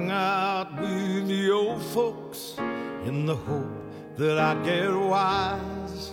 [0.00, 2.54] hung out with the old folks
[3.06, 3.68] in the hope
[4.16, 6.12] that I'd get wise.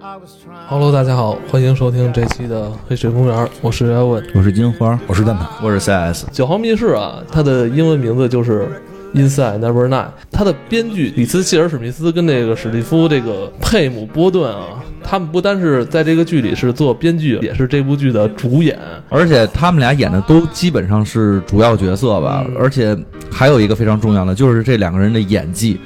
[0.00, 0.66] I was trying.
[0.68, 4.24] Hello，大家好，欢迎收听这期的《黑水公园》，我是艾文。
[4.34, 8.66] 我是金花，我是蛋挞，我是 CS，九号密室啊，它的英文名字就是
[9.18, 10.06] 《Inside Never Nine》。
[10.30, 18.78] 它的编剧里斯谢尔史密斯跟这个史蒂夫这个佩姆波顿啊，他们不单是在这个剧里是做编剧，也是这部剧的主演。
[19.08, 22.94] 而且他们俩演的都基本上是主要角色吧，嗯而且
[23.30, 25.80] 还有一个非常重要的，就是这两个人的演技。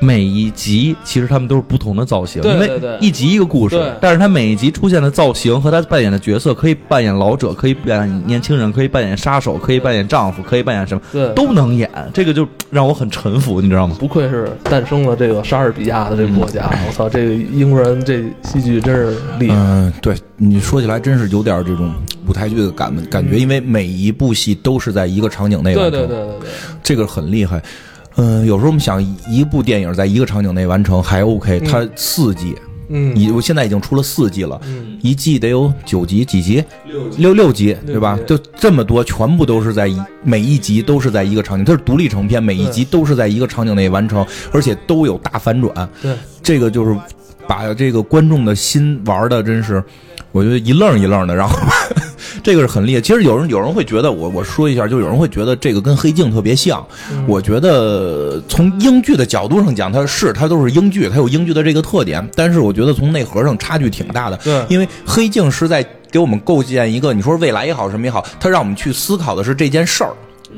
[0.00, 13.96] 每一集其实他们都是不同的造型，因对对对为一集一个故事，但是他每一集出现的造型和他扮演的角色，可以扮演老者，可以扮演年轻人，可以扮演杀手，可以扮演丈夫，可以扮演什么对，都能演，这个就让我很臣服，你知道吗？
[13.98, 16.70] 不愧是诞生了这个莎士比亚的这个国家。
[16.86, 19.56] 我操，这个英国人这戏剧真是厉害。
[19.56, 21.90] 嗯，对你说起来真是有点这种
[22.28, 26.48] 舞台剧的感感觉，因为每一部戏都是在一个场景内完成，对对对对对，
[26.82, 27.62] 这个很厉害。
[28.16, 32.56] 嗯，有时候我们想一部电影在一个场景内完成还 OK，它四季，
[32.88, 34.98] 嗯，已我现在已经出了四季了，嗯。
[35.02, 36.64] 一季得有九集几集，
[37.16, 38.18] 六六集对吧？
[38.26, 45.88] 就这么多，全部都是在一每一集都是在一个场景，它是独立成片，每一集都是在一个场景内完成，而且都有大反转。
[46.02, 46.98] 对，这个就是
[47.46, 49.84] 把这个观众的心玩的真是，
[50.32, 51.56] 我觉得一愣一愣的，然后
[52.46, 53.00] 这个是很厉害。
[53.00, 56.86] 其实有人有人会觉得，我我说一下，就有人会觉得这个跟黑镜特别像。
[57.10, 64.36] 嗯我觉得从英剧的角度上讲，它是它都是英剧，它有英剧的这个特点，但是我觉得从内核上差距挺大的。
[64.44, 70.12] 对因为黑镜是在给我们构建一个，你说未来也好，什么也好，它让我们去思考的是这件事儿。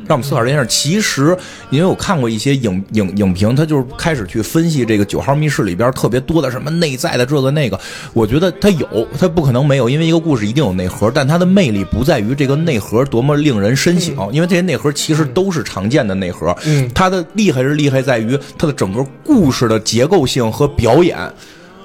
[0.07, 0.67] 让我们思考这件事儿。
[0.67, 1.37] 其实，
[1.71, 7.79] 因为我看过一些影影影评，他就是开始去分析这个九号密室里边特别多的什么内在的这个那个。
[8.13, 16.57] 我觉得它有，它不可能没有，因为一个故事一定有内核，但它的魅力不在于这个内核多么令人深省，因为这些内核其实都是常见的内核。
[16.65, 21.17] 嗯，它的厉害是厉害在于它的整个故事的结构性和表演。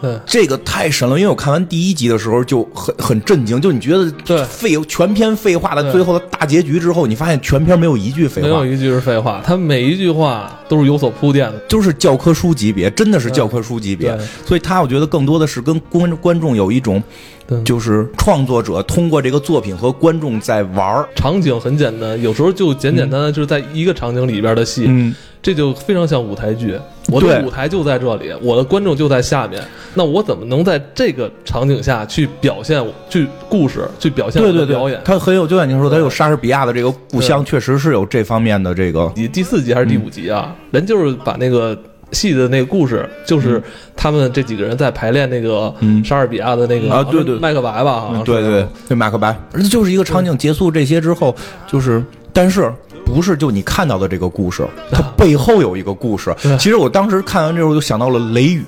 [0.03, 4.43] 对这个太神了，因为我看完第一集的时候就很很震惊，就你觉得对。
[4.43, 11.57] 废全篇废话的最后的大结局之后，你发现全篇没有一句废话，没有一句是废话，他每一句话都是有所铺垫的。
[11.69, 14.17] 就是教科书级别，真的是教科书级别。
[14.45, 17.01] 所以他我觉得更多的是跟观观众有一种，
[17.42, 21.07] 对就是创作者通过这个作品和观众在玩儿。
[21.15, 26.77] 场景很简单，有时候就简简单单就是在一个场景里边的戏，嗯，这就非常像舞台剧。
[27.09, 29.61] 我的舞台就在这里，我的观众就在下面，
[29.93, 35.05] 那我怎么能在这个场景下去表现去故事，去表现我对对的表演对，？
[35.05, 39.11] 他很有，就像您说，他有莎士比亚的这个故乡，确实是有这方面的这个。
[39.17, 40.55] 你第四集还是第五集啊？
[40.71, 41.77] 人就是把那个
[42.13, 43.61] 戏的那个故事，就是
[43.95, 46.03] 他们这几个人在排练那个嗯。
[46.05, 47.37] 莎士比亚的那个啊对对。
[47.39, 48.31] 麦克白吧，好像是。
[48.31, 51.35] 对对对，麦克白，而且就是一个场景结束这些之后，
[51.67, 52.71] 就是但是。
[53.13, 56.35] 不是就你看到的这个故事，它背后有一个故事。
[56.59, 58.65] 其实我当时看完之后就想到了《雷雨》，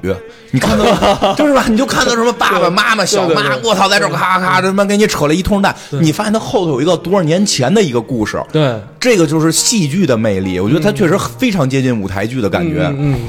[0.51, 0.85] 你看到
[1.35, 1.65] 就是吧？
[1.67, 10.59] 你就看到什么爸爸妈妈、小妈，我操，在这儿咔咔这他妈给你扯了一通蛋，你发现它后头有一个多少年前的一个故事，对，这个就是戏剧的魅力。
[10.59, 12.83] 我觉得它确实非常接近舞台剧的感觉。
[12.97, 13.19] 嗯，嗯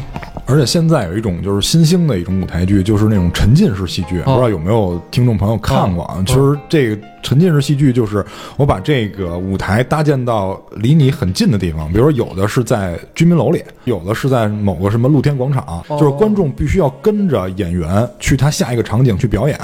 [0.47, 6.23] 而且现在有一种就是新兴的一种舞台剧，就是那种沉浸式戏剧，不知道有没有听众朋友看过啊？
[6.25, 8.25] 其实这个沉浸式戏剧就是
[8.57, 19.59] 我把这个舞台搭建到离你很近的地方，比如说有的是在居民楼里，有的是在某个什么露天广场，就是观众必须要跟着演员去他下一个场景去表演。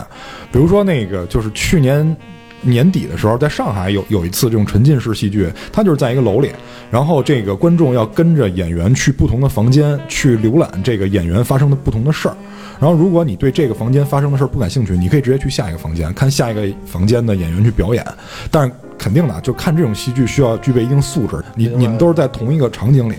[0.51, 2.17] 比如说那个就是去年。
[2.63, 6.51] 年底的时候，在上海有有一次这种沉浸式戏剧，它就是在一个楼里，
[6.91, 12.37] 然后这个观众要跟着演员去不同的房间去浏览这个演员发生的不同的事儿。
[12.81, 18.05] 然后，如果你对这个房间发生的事儿不感兴趣，你可以直接去下一个房间看下一个房间的演员去表演。
[18.51, 21.37] 但是肯定的，就看这种戏剧需要具备一定素质。
[21.55, 23.15] 你你们都是在同一个场景里，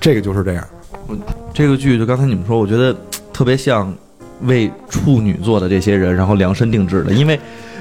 [0.00, 0.66] 这个就是这样。
[1.52, 2.96] 这个剧就刚才你们说，我觉得
[3.32, 3.94] 特别像
[4.42, 7.12] 为处女座的这些人，然后量身定制的。
[7.12, 7.38] 因为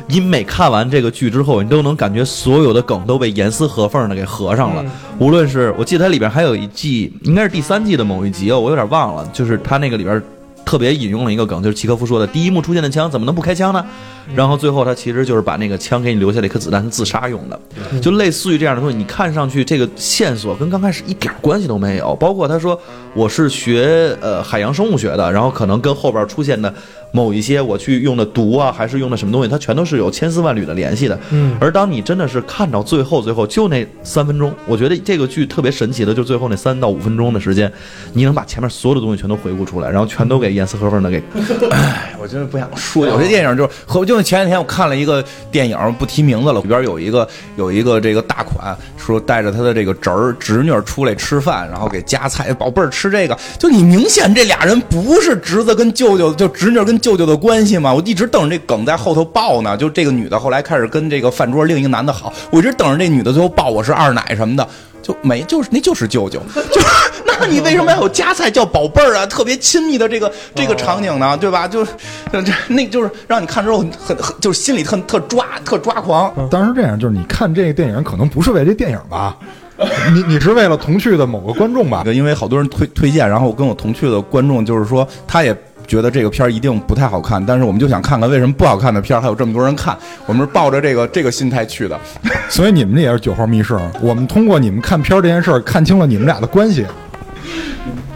[0.07, 4.83] 你每看完这个剧之后，你都能感觉所有的梗都被严丝合缝的给合上了。
[5.19, 10.21] 无论是我记得它里边还有一季，应该是第三季的某一集哦，我有点忘了，就是它那个里边。
[10.65, 13.85] 特别引用了一个梗，就是契科夫说的：“第一幕出现的枪怎么能不开枪呢？”
[14.33, 17.59] 然后最后他其实就是把那个枪给你留下了一颗子弹，是自杀用的，
[18.00, 18.95] 就类似于这样的东西。
[18.95, 22.79] 你看上去这个线索跟刚开始一点关系都没有，包括他说
[23.13, 26.73] 我是学呃海洋生物学的，然后可能跟后边出现的
[27.15, 31.18] 某一些我去用的毒啊，还是用的什么东西，它全都是有千丝万缕的联系的。
[31.30, 37.71] 嗯而当你真的是看到最后，最后就那三分钟，我觉得这个剧特别神奇的，就最后那三到五分钟的时间，
[38.13, 41.21] 你能把前面所有的东西全都回顾出来，然后全都给严丝合缝的给
[41.69, 47.27] 哎我真的不想说，有些电影就是和就前两天我看了一个电影，不提名字了，里边有一个
[47.57, 64.65] 有一个这个大款说带着他的这个侄儿侄女出来吃饭，然后给夹菜，宝贝儿吃这个，就你明显这俩人不是侄子跟舅舅，就侄女跟舅舅的关系嘛，我一直等着这梗在后头爆呢，就这个女的后来开始跟这个饭桌另一个男的好，我一直等着这女的最后爆我是二奶什么的。
[65.01, 66.41] 就没，就是那就是舅舅，
[66.71, 66.88] 就是
[67.25, 69.25] 那你为什么要有夹菜叫宝贝儿啊？
[69.25, 71.67] 特别亲密的这个这个场景呢，对吧？
[71.67, 71.91] 就是
[72.31, 76.33] 这那就是让你看之后很很很就是心里特特抓特抓狂。
[76.50, 79.35] 当时这样，就是你看这个电影，可能不是为这电影吧？
[80.15, 82.05] 你你是为了同去的某个观众吧？
[82.05, 85.53] 因为好多人推推荐，然后我跟我同去的观众就是说，他也
[85.88, 92.00] 觉得这个片儿一定不太好看，但是我们就想看看为什么不好看的片儿还有这么多人看，我们是抱着这个这个心态去的。
[92.50, 93.80] 所以你们这也是九号密室。
[94.01, 96.85] 我们通过你们看片儿这件事儿，看清了你们俩的关系。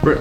[0.02, 0.18] 不是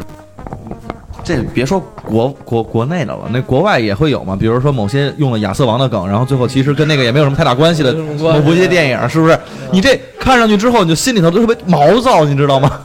[1.22, 4.36] 这别说国国国内的了，那国外也会有嘛。
[4.36, 9.38] 比如说某些用了亚瑟王的梗，然后最后其实跟那个也没有什么太大关系的某部些电影，是不是？
[9.72, 12.80] 你这看上去之后，你就心里头都特别毛躁，你知道吗？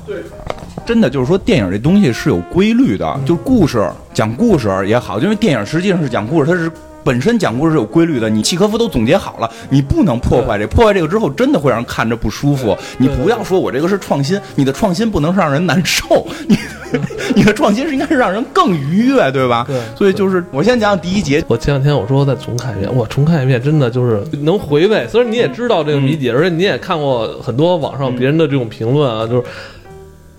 [0.83, 3.87] 真的就是说，电影这东西是有规律的，就是故事
[4.21, 6.71] 讲故事也好，因为电影实际上是讲故事，它是
[7.03, 8.29] 本身讲故事是有规律的。
[8.29, 12.77] 你契诃夫都总结好了，你不能破坏这，破坏这个之后，真的会让人看着不舒服。
[12.99, 16.55] 你不要说我这个是创新，你的创新不能让人难受， 你
[17.35, 19.65] 你的创新是应该是让人更愉悦，对吧？
[19.67, 25.07] 对所以就是我先讲讲第一节，我前两天我说再重看一遍，我重看一遍真的就是能回味。
[25.09, 29.43] 虽然你也知道这个谜底，而且你也看过很多网上别人的这种评论啊，就是。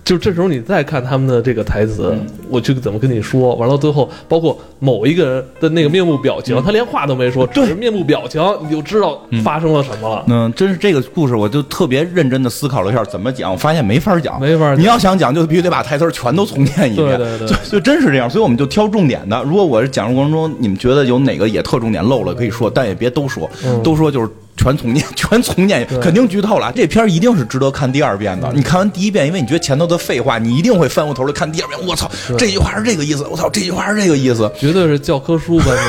[0.03, 2.13] 就这时候你再看他们的这个台词，
[2.49, 3.55] 我就怎么跟你说？
[3.55, 10.25] 完了最后，包括某一个人的那个面部表情，他连话都没说，只是面部表情，你就知道发生了什么了。
[10.27, 18.29] 嗯，真是这个故事，我就特别认真的思考了一下怎么讲，我发现没法讲，没法讲你要想讲，就必须得把台词全都重念一遍，对对对就就真是这样。
[18.29, 19.41] 所以我们就挑重点的。
[19.43, 24.29] 如果我是讲述过程中，你们觉得有哪个也特重点漏了，可以说，但也别都说，嗯都说就是。
[24.55, 26.71] 全重念， 全重念，肯定剧透了。
[26.75, 28.51] 这片儿一定是值得看第二遍的。
[28.53, 31.79] 你看完第一遍，因为你觉得前头的废话，你一定会翻过头来看第二遍。
[31.87, 33.25] 我操，这句话是这个意思。
[33.29, 34.51] 我操，这句话是这个意思。
[34.57, 35.81] 绝对是教科书般的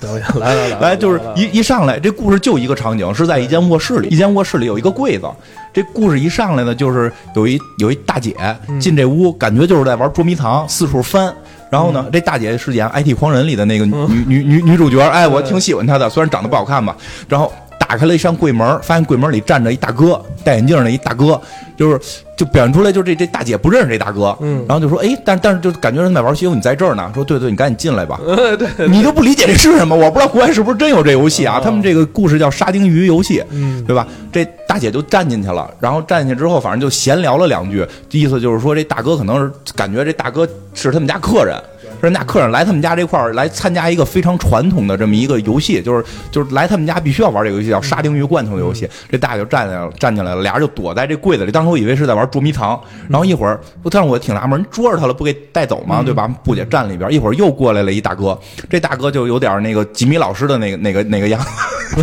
[0.00, 0.24] 表演。
[0.40, 5.26] 来来来，来，就是一一上来，这故事就一个场景，是在一间卧室里，一间卧室里有一个柜子。
[5.74, 8.36] 这故事一上来呢，就是有一有一大姐
[8.80, 11.34] 进这屋，感觉就是在玩捉迷藏，四处翻。
[11.70, 16.96] 然后呢，这大姐是演《IT 狂人》里的那个女女女女主角，哎，我挺喜欢她的，虽然长得不好看吧。
[17.28, 17.52] 然后。
[17.92, 21.38] 打开了一扇柜门，发现柜门里站着一大哥，戴眼镜的一大哥，
[21.76, 22.00] 就是
[22.34, 31.60] 就表现出来，就是这这大姐不认识这大哥，嗯，然后就说，哎，但但是就感觉人在玩西游，你在这儿呢，说对对，你赶紧进来吧，对对，你就不理解这是什么，我不知道国外是不是真有这游戏啊？
[31.62, 34.08] 他们这个故事叫沙丁鱼游戏，嗯，对吧？
[34.32, 41.54] 这大姐就站进去了，然后站进去之后，反正就闲聊了两句，意思就是说这大哥可能是感觉这大哥是他们家客人。
[42.02, 48.88] 人家客人来他们家这块儿来参加一个非常传统的这么一个游戏，就是就是来他们家必须要玩这个游戏，叫沙丁鱼罐头游戏。
[49.08, 51.52] 这大爷就站起来了，站起来了，俩人就躲在这柜子里。
[51.52, 56.02] 当时我以为是在玩捉迷藏，然后一会儿，但是我挺纳闷，人捉着他了不给带走吗？
[56.04, 56.26] 对吧？
[56.42, 58.36] 不姐站里边，一会儿又过来了一大哥，
[58.68, 62.02] 这大哥就有点那个吉米老师的那个那个那个样子，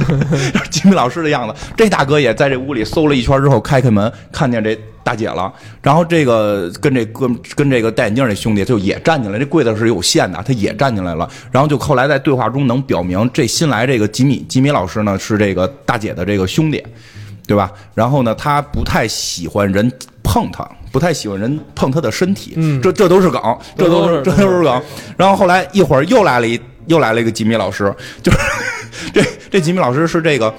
[0.71, 1.53] 吉米老师的样子。
[1.75, 4.79] 这大哥也在这屋里搜了一圈之后，开开门看见这。
[5.09, 5.51] 大姐了，
[5.81, 11.27] 然后这个跟这哥跟这个戴眼镜这兄弟就也站进来，这柜子是有限的，他也站进来了。
[11.51, 16.85] 然后就后来在对话中能表明，这新来这个吉米吉米老师呢是这个大姐的这个兄弟，
[17.47, 17.71] 对吧？
[17.95, 23.41] 然后呢，他不太喜欢人碰他，不太喜欢人碰他的身体，嗯，这这都是梗，
[23.75, 24.79] 这都是这这都是梗。
[25.17, 28.37] 然后后来一会儿又来了一又来了一个吉米老师，就是
[29.11, 30.53] 这这吉米老师是这个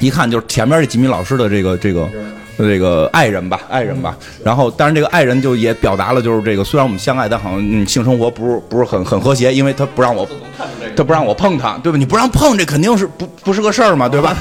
[0.00, 2.10] 一看就是前面这吉米老师的这个这个。
[2.58, 10.26] 这个爱人吧，爱人吧，然后当然这个爱人就也表达了，就是这个虽然我们相爱，但好像嗯性生活不是不是很很和谐，因为他不让我，
[10.96, 11.98] 他不让我碰他，对吧？
[11.98, 14.36] 你不让碰，这肯定是不不是个事儿嘛，对吧？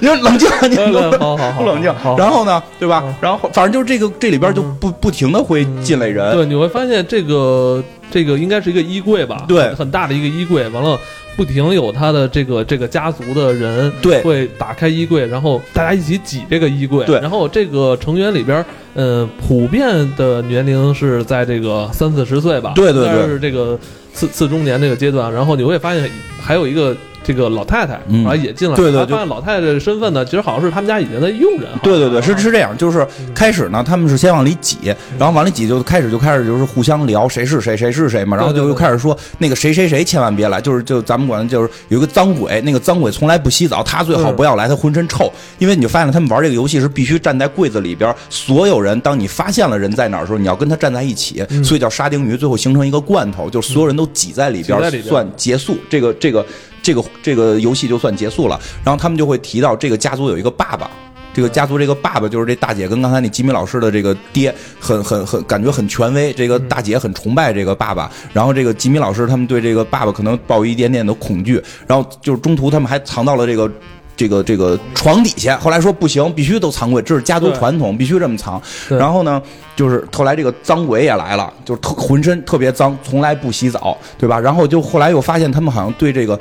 [0.00, 0.76] 你说 冷静，你
[1.18, 1.94] 好好好，不冷静。
[2.16, 3.04] 然后呢，对吧？
[3.20, 9.44] 然后反正就是这个这里边就不不停的会进来人，对，你会发现这个这个应该是一个衣柜吧？
[9.46, 10.98] 对，很大的一个衣柜，完了。
[11.40, 17.18] 不停有他的这个这个家族的人，对，会打开衣柜，然后大家一起挤这个衣柜，对。
[17.18, 23.78] 然后这个成员里边，呃，普遍的年龄是在这个三四十岁吧，对对对，是这个
[24.12, 25.32] 次次中年这个阶段。
[25.32, 28.22] 然后你会发现还有一个这个老太太，嗯。
[28.22, 54.80] 然后也进来，对对发现老太太的身份呢，其实好像是他们家以前的佣人，对对对，是是这样，就是开始呢，他们是先往里挤，然后往里挤就开始就开始就是互相聊谁是谁谁是谁嘛，然后就又开始说那个谁谁谁千万别来，就是就咱们管就是有一个脏鬼，那个脏鬼从来不洗澡，他最好嗯不要来，他浑身臭，因为你就发现他们玩这个游戏是必须站在柜子里边，所有人当你发现了人在哪儿的时候，你要跟他站在一起，所以叫沙丁鱼，最后形成一个罐头，就是所有人都挤在里边。
[55.02, 56.44] 算结束，这个这个
[56.82, 60.90] 这个这个游戏就算结束了，然后他们就会提到这个家族有一个爸爸。
[61.32, 73.70] 这个家族这个爸爸就是这大姐跟刚才那吉米老师的这个爹很很很感觉很权威，这个大姐很崇拜这个爸爸，然后这个吉米老师他们对这个爸爸可能抱有一点点的恐惧，然后就是中途他们还藏到了这个。
[74.16, 78.60] 这个这个床底下，后来说不行，必须都藏柜，这是家族传统，必须这么藏。
[78.86, 79.40] 然后呢，
[79.74, 84.38] 就是后来这个脏鬼也来了，就是特浑身特别脏，从来不洗澡，对吧？
[84.38, 86.38] 然后就后来又发现他们好像对这个。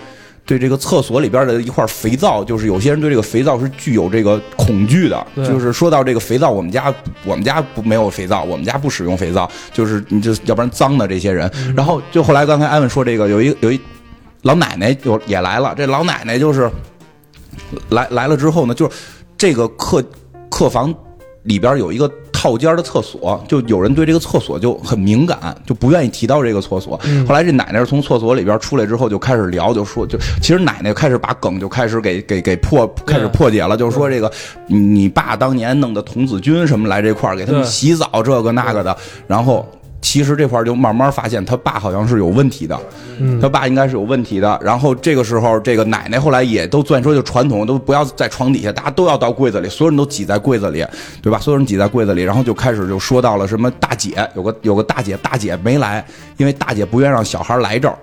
[0.49, 5.27] 对这个厕所里边的一块肥皂，就是有些人对这个肥皂是具有这个恐惧的。
[5.35, 6.91] 就是说到这个肥皂，我们家
[7.23, 11.47] 我们家不没有肥皂，我们家不使用肥皂，就是你这要不然脏的这些人。
[11.75, 13.79] 然后就后来刚才艾文说这个有一有一
[14.41, 16.67] 老奶奶就也来了，这老奶奶就是
[17.89, 18.95] 来来了之后呢，就是
[19.37, 20.03] 这个客
[20.49, 20.91] 客房
[21.43, 26.97] 里边有一个套间的厕所，就有人对这个厕所就很敏感，就不愿意提到这个厕所。
[27.27, 34.31] 后来这奶奶从厕所里边出来之后就开始聊，就说就其实奶奶开始把梗就开始给给给破开始破解了，就是说这个
[34.67, 38.95] 你你爸当年弄的童子军什么来这块儿给他们洗澡这个那个的，
[39.27, 39.67] 然后。
[40.01, 42.79] 其实这块儿就慢慢发现他爸好像是有问题的，
[43.19, 44.57] 嗯他爸应该是有问题的。
[44.63, 50.85] 然后这个时候，这个奶奶后来也都虽然说就传统，都不要在床底下，大家都要到柜子里，所有人都挤在柜子里，
[51.21, 51.37] 对吧？
[51.37, 56.05] 所有人挤在柜子里，然后就开始就说到了什么大姐，有个有个大姐，大姐没来，
[56.37, 57.97] 因为大姐不愿让小孩来这儿，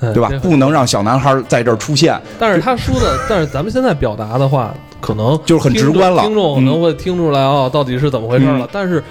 [0.00, 0.30] 嗯对吧？
[0.42, 2.18] 不能让小男孩在这儿出现。
[2.38, 8.66] 但是他说的，但是咱们现在表达的话，可能就是很直观了听众可能会听出来哦，到底是怎么回事了。
[8.72, 9.02] 但是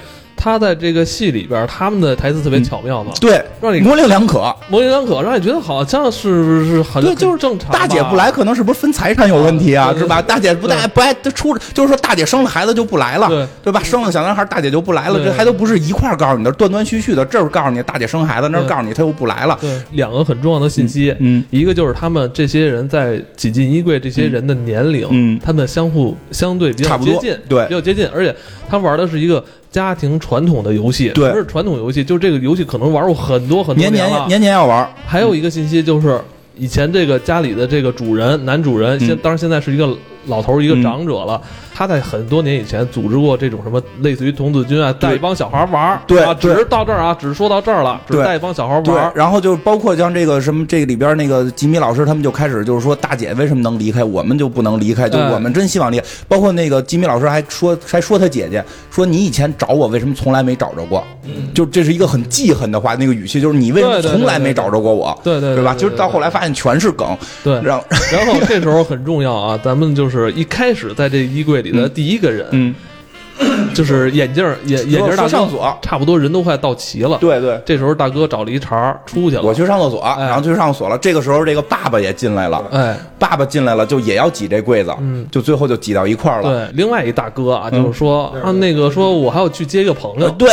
[0.44, 4.52] 他在这个戏里边，他们的台词特别巧妙嘛，对，让你模棱两可。
[4.70, 7.72] 模棱两可，让你觉得好像是是很对，就是正常。
[7.72, 9.92] 大姐不来，可能是不是分财产有问题啊？
[9.92, 10.20] 对对是吧？
[10.20, 13.80] 大姐不带不爱出，就是说大姐生了孩子就不来了，对吧？
[13.84, 17.24] 生了小男孩，大姐就不来了，这还都不是一块儿告诉你的，断断续续的。
[17.24, 19.56] 这儿告诉你大姐生孩子，那儿告诉你她又不来了。
[19.62, 28.36] 对两个很重要的信息，嗯一个就是他们这些人在挤进衣柜，这些人的年龄，嗯他们相互相对比较接近，对比较接近，而且
[28.72, 31.30] 他玩的是一个家庭传统的游戏，对。
[31.30, 34.26] 不是传统游戏，就是这个游戏可能玩过很多很多年年了。
[34.28, 36.18] 年年要玩，还有一个信息就是，
[36.56, 39.20] 以前这个家里的这个主人，男主人，现嗯。
[39.22, 39.94] 当然现在是一个
[40.26, 41.42] 老头儿，一个长者了。
[41.74, 49.12] 他在很多年以前组织过这种什么类似于童子军啊，带一帮小孩玩对对只是到这儿啊，只是说到这儿了，只是带一帮小孩玩。
[49.16, 55.32] 然后就包括像这个什么这个里边那个吉米老师他们就开始就是说大姐为什么能离开，我们就不能离开，就哎。
[55.32, 56.06] 我们真希望离开。
[56.28, 61.04] 包括那个吉米老师还说还说他姐姐说你以前找我为什么从来没找着过，
[61.56, 65.74] 就这是一个很记恨的话，那个语气就是你为什么从来没找着过我，对对对对吧？
[65.74, 72.76] 就是到后来发现全是梗，对，让 然后这时候很重要啊，咱们就是一开始在这衣柜里的第一个人，嗯，
[73.74, 77.18] 就是眼镜儿眼眼镜儿大哥，上所，差不多人都快到齐了。
[77.20, 77.60] 对对。
[77.66, 79.42] 这时候大哥找了一茬出去了。
[79.42, 80.98] 我去上厕所，哎然后去上厕所了。
[80.98, 82.64] 这个时候，这个爸爸也进来了。
[82.72, 86.68] 哎，爸爸进来了，就也要挤这柜子，嗯就最后就挤到一块儿了。
[86.68, 90.50] 对，另外一大哥啊，就是说啊，那个说我还要去接一个朋友，呃对，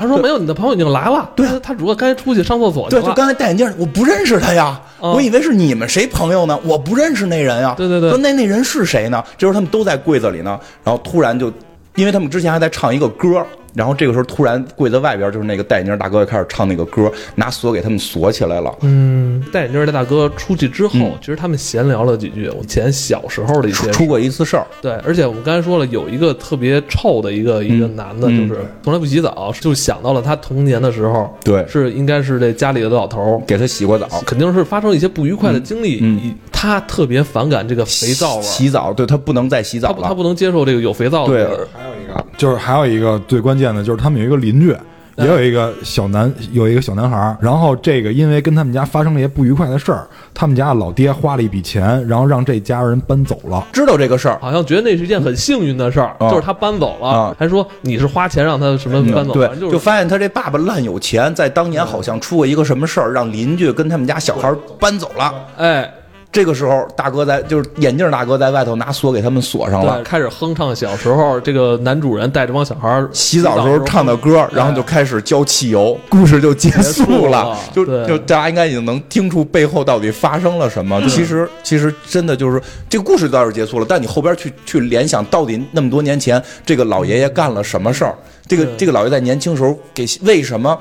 [0.00, 3.06] 他说没有，你的朋友已经来了，对他他只不过刚才出去上厕所去对，了。
[3.06, 7.74] 就刚才戴眼镜儿，我不认识他呀，嗯我以为是你们谁朋友呢，我不认识那人呀。
[7.76, 9.22] 对对对说那那人是谁呢？
[9.36, 11.52] 这时候他们都在柜子里呢，然后突然就，
[11.96, 13.44] 因为他们之前还在唱一个歌。
[13.74, 18.74] 然后这个时候，突然柜子外边就是那个戴眼镜大哥开始唱那个歌，拿锁给他们锁起来了。
[18.80, 28.48] 嗯，戴眼镜的大哥出去之后，嗯其实他们闲聊了几句，我以前小时候的一些出过一次事儿，对，而且我们刚才说了，有一个特别臭的一个一个男的，嗯。
[28.48, 31.66] 就是从来不洗澡，就想到了他童年的时候，对。
[31.68, 39.94] 是应该是这家里的老头儿，给他洗过澡，肯定是发生一些不愉快的经历，他特别反感这个肥皂味儿，洗澡，对他不能再洗澡了。
[39.94, 41.38] 他不他不能接受这个有肥皂的味
[41.72, 44.76] 还有一个就是还有一个最关键的就是他们有一个邻居。
[45.16, 53.62] 也有一个小男，有一个小男孩儿，然后这个因为跟他们家发生了一些不愉快的事儿，他们家老爹花了一笔钱，然后让这家人搬走了。
[53.70, 65.34] 知道这个事儿，好像觉得那是一件很幸运的事儿，啊就是他搬走了，啊还说你是花钱让他什么搬走，对就就是发现他这爸爸烂有钱，在当年好像出过一个什么事儿，让邻居跟他们家小孩搬走了。
[65.58, 65.92] 哎。
[66.32, 70.00] 这个时候，大哥在就是眼镜大哥在外头拿锁给他们锁上了，。
[70.04, 77.58] 开始哼唱小时候这个男主人带着帮小孩儿洗澡的时候唱的歌，然后就开始浇汽油，故事就结束了了。
[77.72, 81.00] 就就大家应该已经能听出背后到底发生了什么。
[81.08, 88.14] 其实其实真的就是这个故事倒是结束了，但你后边去去联想，到底那么多年前这个老爷爷干了什么事儿？
[88.46, 90.78] 这个这个老爷爷在年轻时候给为什么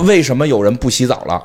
[0.00, 1.42] 为什么有人不洗澡了？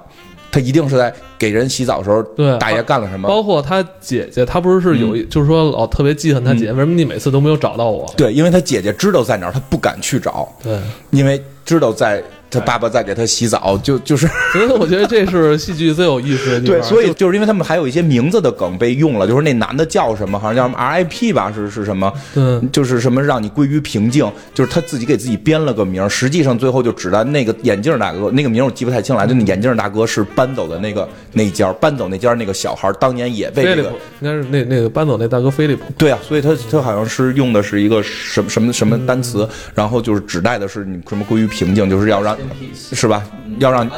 [0.56, 3.28] 他一定是在给人洗澡的时候，对大爷干了什么？
[3.28, 8.10] 包括他姐姐，他不是是有一，就是说老特别记恨他姐，为什么你每次都没有找到我？
[8.16, 12.24] 对，因为他姐姐知道在哪儿，他不敢去找，对，因为知道在
[12.56, 14.28] 他爸爸在给他洗澡，就就是。
[14.54, 16.80] 所以我觉得这是戏剧最有意思的地方。
[16.80, 22.12] 对，所以就就是因为他们还有一些名字的梗被用了，就是那男的叫什么，好像叫什么 RIP 吧，是是什么？
[22.34, 35.84] 对就是什么让你归于平静，就是他自己给自己编了个名儿，实际上最后就指代那个眼镜大哥，那个名儿我记不太清了，就那眼镜大哥是搬走的那个那家，搬走那家那个小孩儿当年也被这个应该是那那个搬走那大哥菲利普。
[35.98, 42.38] 对啊，所以他他好像是用的是一个什么什么什么单词，然后就是指代的是你什么归于平静，就是要让
[42.74, 43.24] 是吧？
[43.60, 43.90] 要让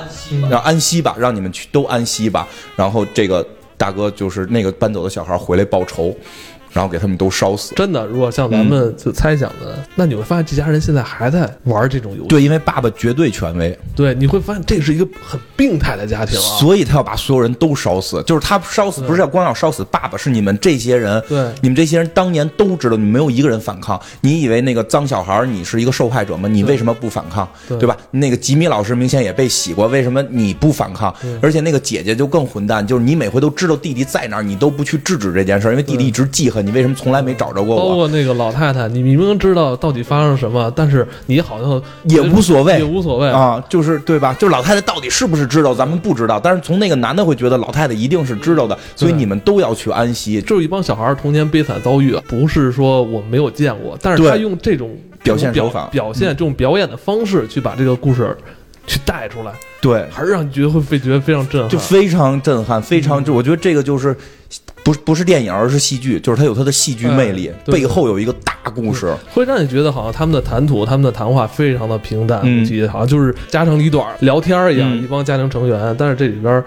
[0.50, 2.48] 让安息吧，让你们去都安息吧。
[2.75, 3.46] 然后这个
[3.77, 6.16] 大哥就是那个搬走的小孩回来报仇，
[6.77, 7.74] 然后给他们都烧死。
[7.75, 12.27] 真的，如果像咱们就猜想的，那你会发现这家人现在还在玩这种游戏。
[12.27, 16.46] 对，因为爸爸绝对权威，对，你会发现这是一个很病态的家庭啊。
[16.60, 18.22] 所以他要把所有人都烧死。
[18.27, 24.00] 就是他烧死，不是要光要烧死爸爸，是你们这些人，对你们这些人当年都知道，你们没有一个人反抗。
[24.22, 26.48] 你以为那个脏小孩你是一个受害者吗？
[26.48, 27.50] 你为什么不反抗？
[27.67, 27.98] 对对吧？
[28.12, 31.12] 那个吉米老师明显也被洗过，为什么你不反抗？
[31.41, 37.82] 而且那个姐姐就更混蛋，就是你每回都知道弟弟在哪儿，你都不去制止这件事儿，因为弟弟一直记恨你，为什么从来没找着过我？
[37.82, 43.30] 包括那个老太太，你明明知道到底发生了什么，但是你好像也无所谓也无所谓。
[43.30, 44.34] 啊，就是对吧？
[44.34, 46.40] 就是老太太到底是不是知道，咱们不知道。
[46.40, 50.42] 但是从那个男的会觉得老太太一定是知道的，所以你们都要去安息。
[50.42, 54.90] 就是一帮小孩童年悲惨遭遇，不是说我没有见过，但是他用这种
[55.24, 58.36] 表现手法表现这种表演的方式去把这个故事
[58.86, 61.70] 去带出来，对，还是让你觉得会非觉得非常震撼。
[61.70, 64.16] 就非常震撼，非嗯常就我觉得这个就是
[64.88, 69.13] 不是不是电影，而是戏剧，就是它有它的戏剧魅力，哎背后有一个大故事。
[69.34, 75.94] 会让你觉得好像他们的谈吐、他们的谈话非常的平淡嗯无奇，好像就是家长里短聊天一样，嗯一帮家庭成员。
[76.00, 76.63] 但是这里边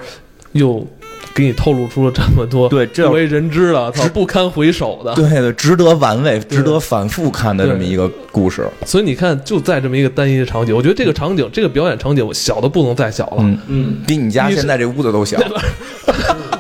[0.53, 0.87] 又
[1.33, 5.15] 给你透露出了这么多对这不为人知的、操不堪回首的。
[5.15, 8.69] 对对，值得玩味，值得反复看的这么一个故事。
[8.85, 13.37] 所以你看，就在这么一个单一的场景，我觉得这个场景、这个表演场景，小的不能再小了。
[13.39, 15.41] 嗯嗯，比你家现在这屋子都小。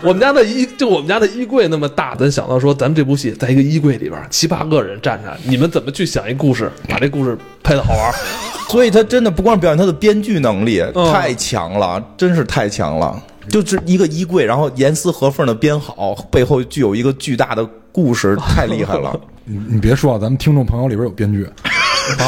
[0.05, 8.15] 我们家的衣就我们家的衣柜那么大，咱想到说，咱们这部戏在一个衣柜里边儿，七八个人站着，你们怎么去想一故事，把这故事拍的好玩儿？
[8.71, 13.21] 所以他真的不光是表演他的编剧能力嗯太强了，真是太强了。
[13.49, 19.19] 就是一个衣柜，然后严丝合缝的编好，背后具有一个巨大的故事，太厉害了。
[19.45, 21.80] 你你别说啊，咱们听众朋友里边有编剧，好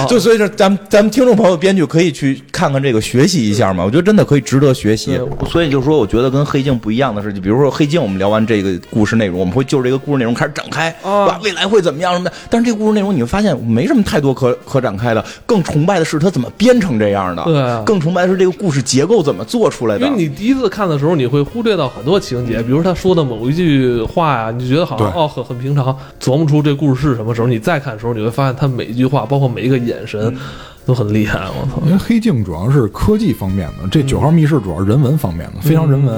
[0.08, 3.84] 就所以说，咱们咱们听众朋友编剧可以去看看这个，学习一下嘛。
[3.84, 5.18] 我觉得真的可以值得学习。
[5.48, 12.32] 所以就是说，我觉得跟黑镜不一样的是，就比如说黑镜，我们聊完这个故事内容，我们会就这个故事内容开始展开，啊哇，未来会怎么样什么的。
[12.48, 20.06] 但是这个故事内容你会发现没什么太多可可展开的，更崇拜的是他怎么编成这样的，对啊更崇拜的是这个故事结构怎么做出来的。
[20.06, 30.36] 因为你第一次看的时候，你会忽略到很多情节，比如他说的某一句话呀，你就觉得好像哦很很平常，琢磨出这故事是什么时候，你再看的时候，你会发现他每一句话，包括每一个眼嗯神，
[30.84, 31.48] 都很厉害。
[31.50, 31.82] 我操！
[31.86, 36.16] 因为黑镜主要是科技方面的，这九号密室主要是人文方面的，非常人文。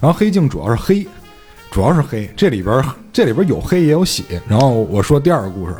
[0.00, 1.06] 然后黑镜主要是黑，
[1.70, 4.24] 主要是黑，这里边这里边有黑也有喜。
[4.48, 5.74] 然后我说第二个故事，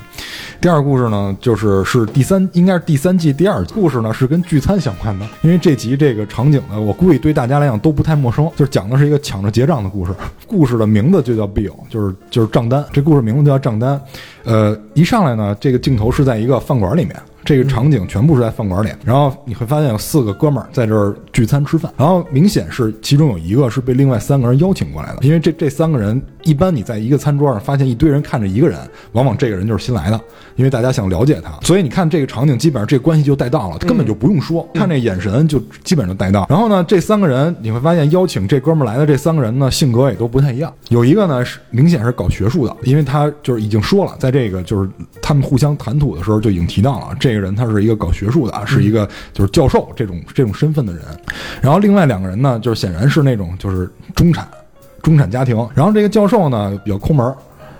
[0.60, 5.26] 第二故事呢，就是是第三，应该是第三季第二故事呢，是跟聚餐相关的。
[5.42, 10.12] 因为这集这个场景呢，我估计对大家来讲都不太陌生，就是讲的是一个抢着结账的故事。
[10.46, 12.84] 故事的名字就叫 bill，就是就是账单。
[12.92, 14.00] 这故事名字叫账单。
[14.44, 17.14] 呃，一上来呢，这个镜头是在一个饭馆里面。
[17.46, 28.76] 这个场景全部是在饭馆里，然后你会发现有四个哥们儿在这儿聚餐吃饭，然后明显是其中有一个是被另外三个人邀请过来的，因为这这三个人一般你在一个餐桌上发现一堆人看着一个人，
[29.12, 30.20] 往往这个人就是新来的，
[30.56, 36.46] 因为大家想了解他，所以你看这个场景基本上这个关系就带到了，根本就不用说，看这眼神就基本上就带到。
[36.48, 44.90] 然后呢，这三个人你会发现邀请这哥们儿来的这三个人呢，性格也都不太一样，有一个呢是明显是搞学术的，因为他就是已经说了，在这个就是
[45.22, 51.02] 他们互相谈吐的时候就已经提到了，这个人他是一个搞学术的，啊，是一个就是教授这种这种身份的人。
[51.62, 54.48] 然后另外两个人呢，就是显然是那种就是中产
[55.02, 55.56] 中产家庭。
[55.74, 57.36] 然后这个教授呢比较抠门儿，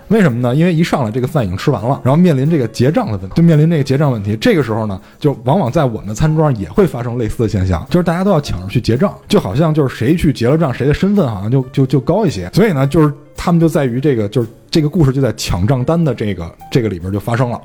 [0.07, 0.55] 为什么呢？
[0.55, 4.37] 因为一上来这个饭已经吃完了，然后面临这个结账的问题，就面临这个结账问题。
[4.37, 12.49] 这个时候呢，就往往在我们的餐桌上也会发生类似的现象，就是大家都要抢着去结账，就好像就是谁去结了账，谁的身份好像就就就高一些。
[12.53, 17.59] 所以呢，就是他们就在于这个，就是这个故事就在抢账单的这个这个里边就发生了。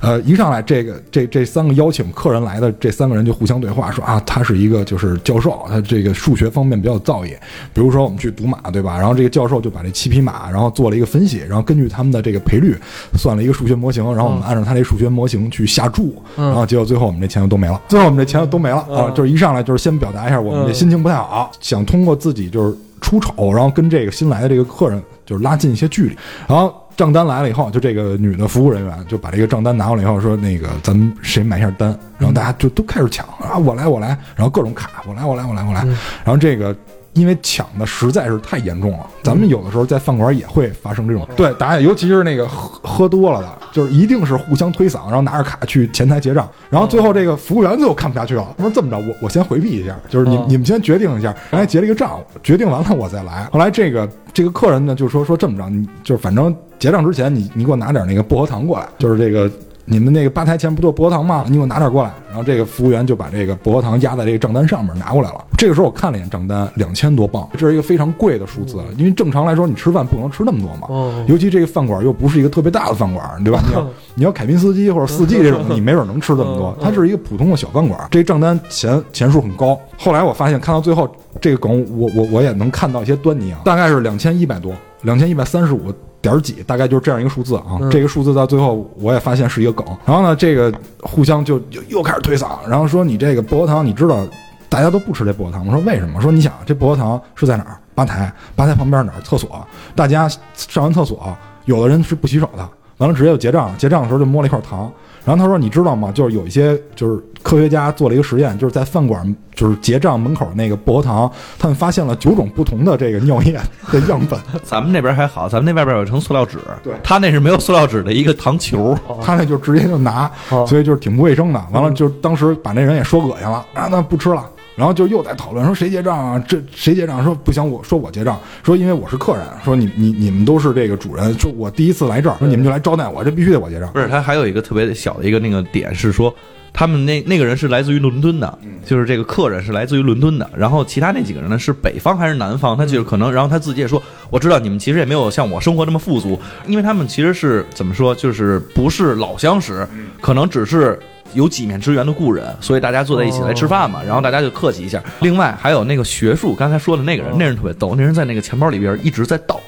[0.00, 7.36] 呃，一上来这个这这三个邀请客人来的这三个人就互相对话，说啊，他是一个就是教授，他这个数学方面比较造诣。
[7.74, 8.96] 比如说我们去赌马，对吧？
[8.96, 12.76] 然后这个教授就把这七匹马，然后做了一个分析，然后根据他们的这个赔率
[13.16, 17.80] 算了一个数学模型，然后我们按照他这数学模型去下注，然后结果最后我们这钱就都没了。
[17.88, 19.10] 最后我们这钱就都没了啊！
[19.10, 26.72] 就是一上来就是先表达一下我们这心情不太好，想通过自己就是出丑，然后跟这个新来的这个客人就是拉近一些距离，然后。
[26.98, 35.84] 账单来了以后，就这个女的服务人员就把这个账单拿过来以后说：“那个咱们谁买一下单？”然后大家就都开始抢啊，我来我来，然后各种卡，我来我来我来我来，
[36.24, 36.76] 然后这个。
[37.14, 53.48] 因为抢的实在是太严重了，咱们有的时候在饭馆也会发生这种对打野，尤其是那个喝喝多了的，就是一定是互相推搡，然后拿着卡去前台结账，然后最后这个服务员最后看不下去了，他说这么着，我我先回避一下，就是你你们先决定一下，刚才结了一个账，决定完了我再来。
[53.52, 59.50] 后来这个这个客人呢就说说这么着，你就是反正结账之前你你给我拿点那个薄荷糖过来，就是这个。
[59.90, 61.44] 你们那个吧台前不做薄荷糖吗？
[61.48, 62.12] 你给我拿点过来。
[62.28, 65.42] 然后这个服务员就把这个薄荷糖压在这个账单上面拿过来了。
[65.56, 68.78] 这个时候我看了一眼账单，两千多镑，这是一个非常贵的数字。
[68.98, 73.62] 因为正常来说你吃饭不能吃那么多嘛，尤其这个饭馆又不是一个特别大的饭馆，对吧？
[73.66, 76.76] 你要你要凯宾斯基或者四季这种，你没准能吃这么多。
[76.82, 79.78] 它是一个普通的小饭馆，这账单钱钱数很高。
[79.96, 81.08] 后来我发现看到最后
[81.40, 85.92] 这个梗，我我我也能看到一些端倪啊，大概是两千一百多，两千一百三十五。
[86.20, 87.78] 点几，大概就是这样一个数字啊。
[87.90, 89.86] 这个数字到最后，我也发现是一个梗。
[90.04, 94.26] 然后呢，这个互相就又又开始推搡，然后说你这个薄荷糖，你知道
[94.68, 95.66] 大家都不吃这薄荷糖。
[95.66, 96.20] 我说为什么？
[96.20, 97.78] 说你想这薄荷糖是在哪儿？
[97.94, 99.20] 吧台，吧台旁边哪儿？
[99.22, 99.66] 厕所。
[99.94, 103.70] 大家上完厕所，有的人是不洗手的，完了直接就结账。
[103.78, 104.90] 结账的时候就摸了一块糖。
[105.28, 106.10] 然后他说：“你知道吗？
[106.10, 113.52] 就是有一些就是科学家做了一个实验，就是在饭馆就是结账门口那个薄荷糖，他们发现了九种不同的这个尿液
[113.92, 114.40] 的样本。
[114.64, 120.30] 咱们那边还好，咱们那外边有一层塑料纸，对他那是没有塑料纸的一个糖球，他那就直接就拿，
[120.66, 121.62] 所以就是挺不卫生的。
[121.72, 126.38] 完了就当时把那人也说恶心了，啊，那不吃了。”然后就又在讨论说谁结账啊？
[126.46, 127.22] 这谁结账？
[127.24, 128.38] 说不行，我说我结账。
[128.62, 129.44] 说因为我是客人。
[129.64, 131.36] 说你你你们都是这个主人。
[131.36, 133.90] 说我第一次来这儿，说你们就来招待我，这必须得我结账。
[133.92, 136.32] 不是，他还有一个特别小的一个那个点是说，
[136.72, 140.48] 他们那那个人是来自于伦敦的，就是这个客人是来自于伦敦的。
[140.56, 142.76] 然后其他那几个人呢是北方还是南方？
[142.76, 146.38] 他就是可能，然后他自己也说，我知道你们其实也没有像我生活那么富足，
[146.68, 149.84] 因为他们其实是怎么说，就是不是老相识，
[150.20, 150.96] 可能只是。
[151.34, 155.02] 有几面之缘的故人，所以大家坐在一起来吃饭嘛，然后大家就客气一下。
[155.20, 159.60] 另外还有那个学术，刚才说的那个人，那人特别逗，那人在那个钱包里边一直在倒，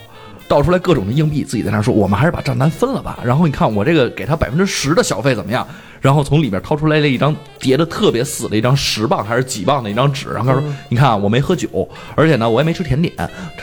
[0.48, 5.66] 倒出来各种的硬币，自己在那说：“我们还是把账单分了吧。”然后你看我这个给他百分之十的小费怎么样？
[6.00, 13.12] 然后从里边掏出来了一张叠的特别死的一张十磅还是几磅的一张纸，然后他说：“你看我没喝酒，而且呢我也没吃甜点，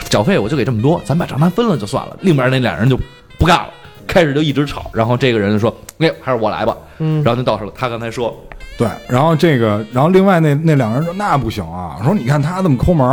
[0.08, 2.96] 小费我就给这么多，咱把账单分了就算了。”另边那俩人就
[3.38, 3.68] 不干了。
[4.08, 7.70] 开始就一直吵，然后这个人就说：“哎，还是我来吧。”嗯，然后就到时候。
[7.70, 8.36] 他刚才说，
[8.76, 12.00] 对，然后这个，然后另外那那两个人说：“那不行啊！
[12.02, 13.06] 说你看他这么抠门，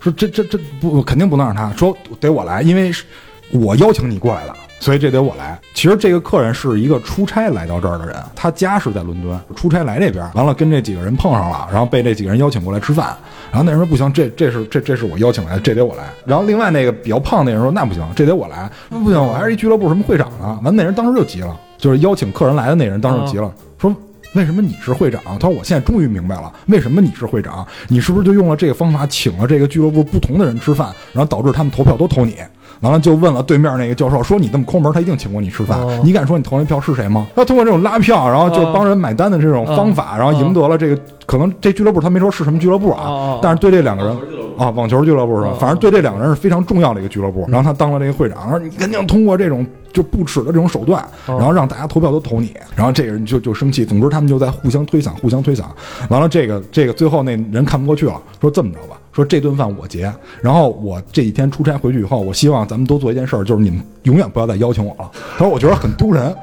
[0.00, 3.04] 说这这这不肯定不能让他说得我来，因为是
[3.50, 5.58] 我邀请你过来的。”所以这得我来。
[5.74, 13.16] 其实这个客人是一个出差来到这儿的人，他家是在伦敦，出差来这边，完了跟这几个人碰上了，然后被这几个人邀请过来吃饭。
[13.50, 16.04] 然后那人说不行，这这是这这是我邀请来的，这得我来。
[16.24, 18.70] 然后另外那个比较胖那人说那不行，这得我来。
[18.88, 20.58] 那不行，我还是一俱乐部什么会长呢。
[20.62, 23.94] 完那人当时就急了，就是邀请客人来的那人当时就急了，说
[24.34, 25.22] 为什么你是会长？
[25.38, 27.66] 他说我现在终于明白了，为什么你是会长？
[27.88, 32.36] 你是不是就用了这个方法请了这个俱乐部不同的人吃饭，然后导致他们投票都投你？
[32.80, 35.78] 完了就问了对面那个教授，说你这么抠门，他一定请过你吃饭。
[36.04, 37.26] 你敢说你投那票是谁吗？
[37.34, 40.98] 他通过这种拉票，然后就帮人买单的这种方法，然后赢得了这个。
[41.26, 44.16] 可能这俱乐部他没说是什么俱乐部啊，但是对这两个人
[44.56, 45.56] 啊，网球俱乐部是吧？
[45.58, 47.44] 反正对这两个人是非常重要的一个俱乐部。
[47.48, 52.54] 然后他当了这个会长，说你肯定通过这种就不耻的这种手段，然后让大家投票都投你。
[52.76, 53.84] 然后这个人就就生气。
[53.84, 55.64] 总之他们就在互相推搡，互相推搡。
[56.08, 58.96] 完了这个这个最后那人看不过去了，说这么着吧。
[59.16, 65.10] 说这顿饭我结，然后我这几天出差回去以后，我希望咱们多做一件事儿，就是你们永远不要再邀请我了。
[65.38, 66.36] 他说我觉得很丢人，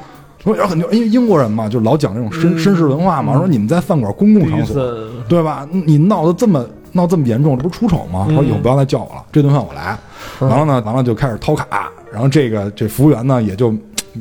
[0.44, 3.38] 我觉得很丢，因为英国人嘛，就老讲那种绅绅士文化嘛。
[3.38, 4.74] 说你们在饭馆公共场所，
[5.30, 5.68] 对吧？
[5.72, 8.26] 你闹得这么闹这么严重，这不是出丑吗？
[8.32, 9.96] 说以后不要再叫我了，这顿饭我来。
[10.40, 13.72] 完了呢，完了就开始掏卡，然后这个这服务员呢也就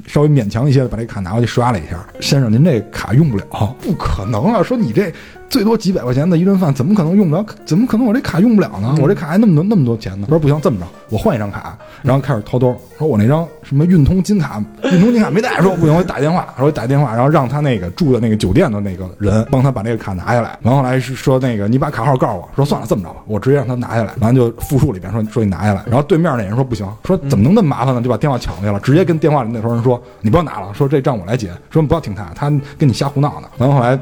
[0.06, 2.06] 稍微勉强一些的把这卡拿过去刷了一下。
[2.20, 4.62] 先生，您这卡用不了，不可能啊！
[4.62, 5.10] 说你这。
[5.52, 7.44] 最多几百块钱的一顿饭，怎么可能用不了？
[7.66, 8.96] 怎么可能我这卡用不了呢？
[9.02, 10.26] 我这卡还那么多那么多钱呢？
[10.26, 28.00] 他说不行，这么着，我换一张卡，然后开始掏兜，说我那张什么运通金卡，运通金卡没带，说不行，我打电话，说我打电话，然后让他那个住的那个酒店的那个人帮他把那个卡拿下来，然后后来是说那个你把卡号告诉我，说算了，这么着吧，我直接让他拿下来，完了就复述里边说说你拿下来，然后对面那人说不行，说怎么能那么麻烦呢？
[28.00, 33.48] 就把电话抢过去了，直接跟电话里那头人说你不要拿了，说这账我来结，说你不要听他，他跟你瞎胡闹呢。
[33.58, 34.00] 完了后来。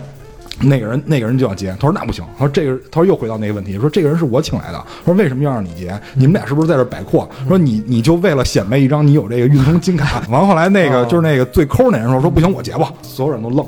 [0.63, 1.71] 那个人，那个人就要结。
[1.73, 2.25] 他说那不行。
[2.39, 4.79] 他说这个，他说又回到那个问题，说这个人是我请来的。
[4.79, 5.99] 他说为什么要让你结？
[6.15, 7.29] 你们俩是不是在这摆阔？
[7.49, 10.23] 说你你就为了显摆一张你有这个运通金卡。
[10.29, 12.93] 完后来那个就是那个最抠那人说说不行，我结吧。
[13.03, 13.67] 所有人都愣，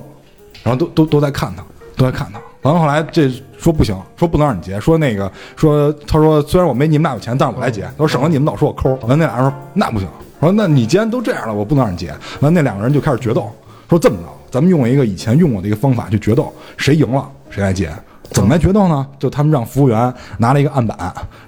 [0.63, 1.65] 然后都都都在看他，
[1.97, 2.41] 都在看他。
[2.63, 3.29] 完后来这
[3.59, 4.79] 说不行，说不能让你结。
[4.79, 7.83] 说那个说他说虽然我没你们俩有钱，但是我来结。
[7.83, 8.95] 他说省得你们老说我抠。
[9.07, 10.09] 完那俩人说那不行。
[10.41, 12.13] 说那你既然都这样了，我不能让你结。
[12.41, 13.51] 完那两个人就开始决斗，
[13.89, 14.23] 说这么着。
[14.53, 17.91] 咱们用一个以前用过的一个方法去决斗，谁赢了谁来结。
[18.31, 19.07] 怎么来决斗呢？
[19.19, 20.97] 就他们让服务员拿了一个案板，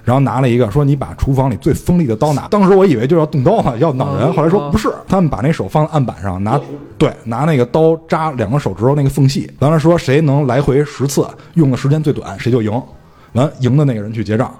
[0.03, 2.47] 然后拿了一个说你把厨房里最锋利的刀拿。
[2.47, 4.31] 当时我以为就要动刀了，要挠人。
[4.33, 6.59] 后来说不是，他们把那手放在案板上，拿
[6.97, 9.51] 对拿那个刀扎两个手指头那个缝隙。
[9.59, 12.81] 完了说谁能来回十次，用的时间最短谁就赢。
[13.33, 14.53] 完赢的那个人去结账。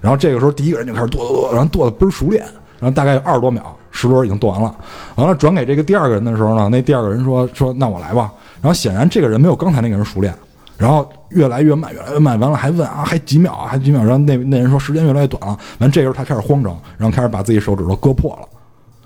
[0.00, 2.44] 然后这个时候第一个人就开始剁剁剁，然后剁的倍儿熟练。
[2.80, 3.76] 然后大概有二十多秒。
[4.00, 4.72] 石轮已经剁完了，
[5.16, 8.32] 完了转给这个第二个人的时候呢，那第二个人说说那我来吧。
[8.60, 10.32] 然后显然这个人没有刚才那个人熟练，
[10.76, 12.38] 然后越来越慢，越来越慢。
[12.38, 14.00] 完了还问啊，还几秒啊，还几秒。
[14.04, 15.58] 然后那那人说时间越来越短了。
[15.78, 18.46] 完这时候他开始慌张，然后开始把自己手指头割破了，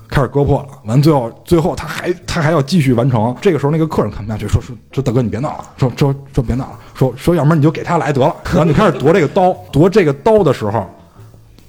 [0.08, 0.68] 开始割破了。
[0.84, 3.34] 完最后最后他还他还要继续完成。
[3.40, 8.34] 这个时候那个客人看不下去，说说说大哥你别闹了，说说说别闹了，说说要不然你就给他来得了。
[8.44, 10.86] 然后你开始夺这个刀，夺这个刀的时候。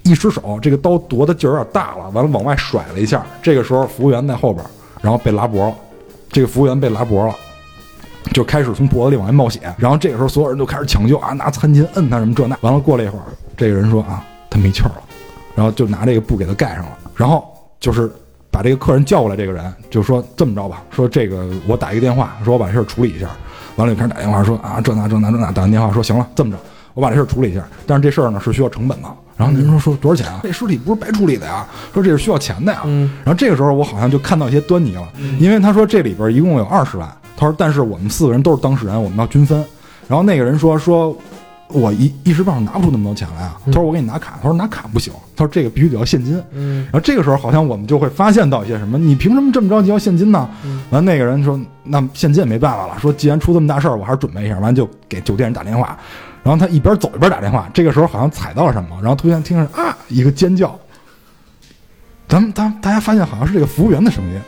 [0.04, 3.24] 一失手，这个刀夺的劲儿有点大了，完了往外甩了一下。
[3.42, 4.64] 这个时候，服务员在后边，
[5.00, 5.74] 然后被拉脖了。
[6.28, 7.34] 这个服务员被拉脖了，
[8.32, 9.60] 就开始从脖子里往外冒血。
[9.78, 12.56] 然后这个时候，所有人都开始抢救啊，拿餐巾摁他什么这那。
[12.60, 13.24] 完了，过了一会儿，
[13.56, 15.02] 这个人说啊，他没气儿了，
[15.54, 16.98] 然后就拿这个布给他盖上了。
[17.16, 17.46] 然后
[17.80, 18.12] 就是
[18.50, 23.30] 把这个客人叫过来，这个人就说这么着吧，说这个我打一个电话，说我把这事儿处理一下。
[23.76, 26.58] 完了就开始打电话说啊，这那这那这那，打完电话说行了，这么着，
[26.92, 27.66] 我把这事儿处理一下。
[27.86, 29.08] 但是这事儿呢是需要成本的。
[29.36, 30.40] 然后那人说说多少钱啊？
[30.42, 32.82] 这尸体不是白处理的呀，说这是需要钱的呀。
[33.24, 39.58] 然后这个时候我好像就看到一些端倪了，因为他说这里边一共有二十万，他说但是我们四个人都是当事人，我们要均分。
[40.06, 41.16] 然后那个人说说，
[41.68, 43.56] 我一一时半会儿拿不出那么多钱来啊。
[43.66, 46.34] 他说我给你拿卡，他说拿卡不行，他说这个必须得要现金。
[46.52, 50.48] 然后这个时候好像我们就会发现到一些什么，你凭什么这么着急要现金呢？
[50.90, 55.98] 完那个人说那现金也没办法了，说既然出这么大事儿，我还是准备一下，完就给酒店人打电话。
[56.44, 60.78] 然后他一边走一边打电话，这个时候好像踩到了什么，然后突然听着啊一个尖叫，
[62.28, 64.38] 咱们咱大家发现好像是这个服务员的声音，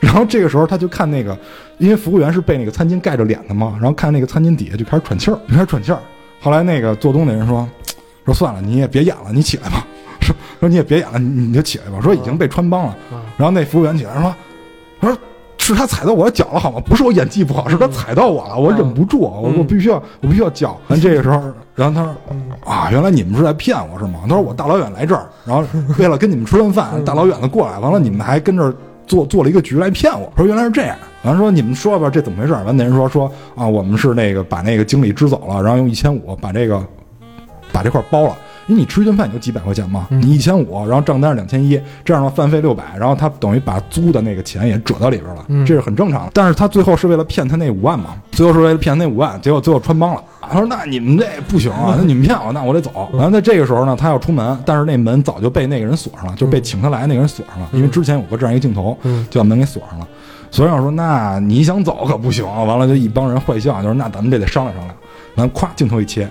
[0.00, 1.38] 然后这个时候他就看那个，
[1.78, 6.00] 因为服务员是被那个餐巾盖着脸的嘛，然后看那个餐巾底下就开始喘气儿，就开始喘气儿。
[6.40, 7.68] 后来那个做东的人说
[8.24, 9.86] 说算了，你也别演了，你起来吧。
[10.20, 12.00] 说说你也别演了，你你就起来吧。
[12.02, 12.96] 说已经被穿帮了。
[13.36, 14.34] 然后那服务员起来说，
[15.00, 15.18] 他说。
[15.74, 16.80] 是他踩到我的脚了，好吗？
[16.84, 20.76] 不是我演技不好，是他踩到我了，我忍不住，我我必须要，我必须要叫。
[20.88, 21.40] 完这个时候，
[21.74, 22.16] 然后他说
[22.64, 25.62] ：“啊，原来你们是在骗我是吗？”他说：“我大老远来这儿，然后
[25.98, 28.74] 为了跟你们吃顿饭，大老远的过来，完了你们还跟这儿
[29.06, 36.82] 做做了一个局来骗我。”说：“原来是这样。”完了说：“你们说吧，这怎么回事？”完那人说：“说啊，我们是那个把那个经理支走了，然后用一千五把这个
[37.72, 38.36] 把这块包了。”
[38.68, 46.30] 因为你吃一顿饭也就几百块钱嘛，你一千五，然后账单是两千一，这样的话饭费六百，然后他等于把租的那个钱也折到里边了，这是很正常的。
[46.34, 50.22] 但是他最后是为了骗他那五万嘛，最后是为了骗那五万，结果最后穿帮了。
[50.50, 58.96] 他说：“那你们这不行啊， 那你们骗我，那我得走。”然后在这个时候呢，他要出门，但是那门早就被那个人锁上了，就被请他来那个人锁上了，因为之前有过这样一个镜头，
[59.28, 60.06] 就把门给锁上了。
[60.50, 64.96] 所以我说：“那你想走可不行。”完了就一帮人坏笑，就说：“那咱们这得商量商量。”
[65.38, 66.28] 完，咵，镜头一切，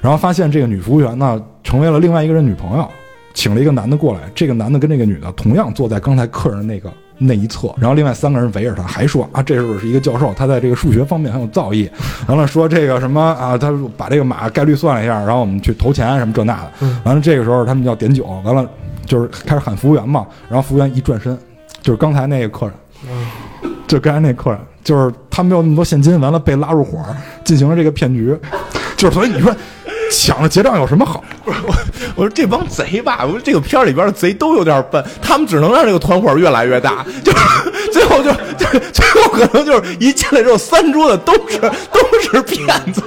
[0.00, 2.88] 然后发现这个女服务员呢，成为了另外一个人女朋友，
[3.34, 4.20] 请了一个男的过来。
[4.34, 11.88] 这个男的跟这个女的同样坐在刚才客人那个那一侧，然后另外三个人围着他，还说啊，这是是一个教授，他在这个数学方面很有造诣。
[12.26, 16.72] 完了说这个什么啊，他把这个马概率算了一下，然后我们去投钱什么这那的。
[17.04, 18.68] 完了这个时候他们要点酒，完了
[19.04, 21.36] 就是开始喊服务员嘛，然后服务员一转身，
[21.82, 22.74] 就是刚才那个客人，
[23.90, 24.58] 就刚才那客人。
[24.82, 27.04] 就是他没有那么多现金，完了被拉入伙，
[27.44, 28.34] 进行了这个骗局。
[28.96, 29.54] 就是所以你说
[30.10, 31.22] 抢着结账有什么好？
[31.44, 31.52] 我，
[32.16, 37.38] 我说这帮贼吧，我说这个片儿里边的贼都有点笨，他们只能让这个团伙越来越大，就是
[37.92, 43.02] 最后就就最后可能就是一进来之后三桌子都是都是骗子。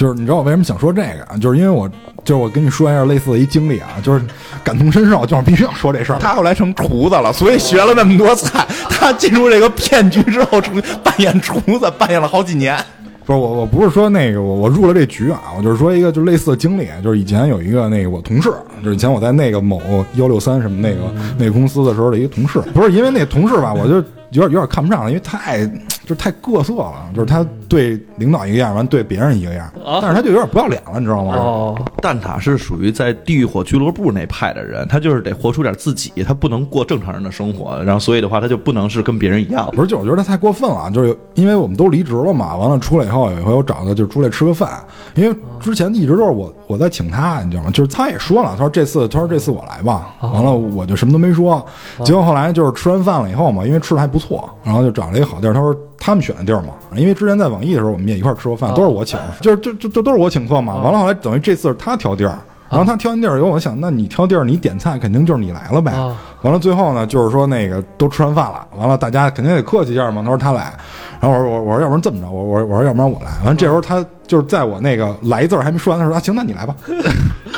[0.00, 1.36] 就是你知道我为什么想说这个啊？
[1.36, 1.86] 就是因为我
[2.24, 4.24] 就是我跟你说一下类似的一经历啊，就是
[4.64, 6.18] 感同身受，就是必须要说这事儿。
[6.18, 8.66] 他后来成厨子了，所以学了那么多菜。
[8.88, 12.82] 他进入这个骗局之后，成扮演厨子，扮演了好几年。
[13.26, 18.50] 不是我，我不是说那个我我入了这局啊，我就是说一个就类似的经历，就是以前有一个那个我同事，
[18.82, 19.82] 就是以前我在那个某
[20.14, 23.96] 幺六三什么那个那个公司的时候的一个同事，不是因为那同事吧，我就
[24.30, 31.36] 有点有点看不上了，因为太就是太各色了，就是他对领导一个样，完对别人一个样，但是他就有点不要脸了，你知道吗？
[31.36, 39.70] 哦，蛋挞是属于在地狱火俱乐部那派的人，他就是得活出点自己，他不能过正常人的生活，然后所以的话，他就不能是跟别人一样。
[39.72, 44.68] 不是，就我觉得他太过分了，就是因为我们都离职了嘛，完了出来以后，有一回我找他就出来吃个饭，
[45.14, 47.70] 因为之前一直都是我我在请他，你知道吗？
[47.70, 51.64] 就是他也说了，他说这次他说这次我来吧，完了我就什么都没说，
[52.04, 62.38] 结果后来就是吃完饭了以后嘛，因为吃的还不错，然后就找了一个好地儿，他说他们选的地儿嘛，因为之前在网易的时候我们也一块儿吃过饭，都是我请， 就是就就就都是我请客嘛，完了后来等于这次是他挑地儿。
[62.70, 65.90] 然后他挑完地儿以后，我想，那你挑地儿，你点菜肯定就是你来了呗。
[65.90, 70.22] 啊完了，最后呢，就是说那个都吃完饭了，完了大家肯定得客气一下嘛。
[70.22, 70.72] 他说他来，
[71.20, 73.26] 然后我说我我说要不然这么着，我我我说要不然我来。
[73.44, 76.72] 完了这时候他就是在我那个来字儿还没说完的时候，啊行，那你来吧。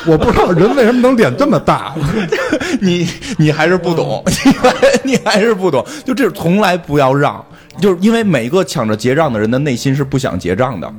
[0.07, 1.93] 我不知道人为什么能脸这么大，
[2.81, 4.23] 你你还是不懂，
[5.03, 7.45] 你还是不懂，就这从来不要让，
[7.79, 10.91] 就是因为每个抢着结账的人的内心是不想结账的。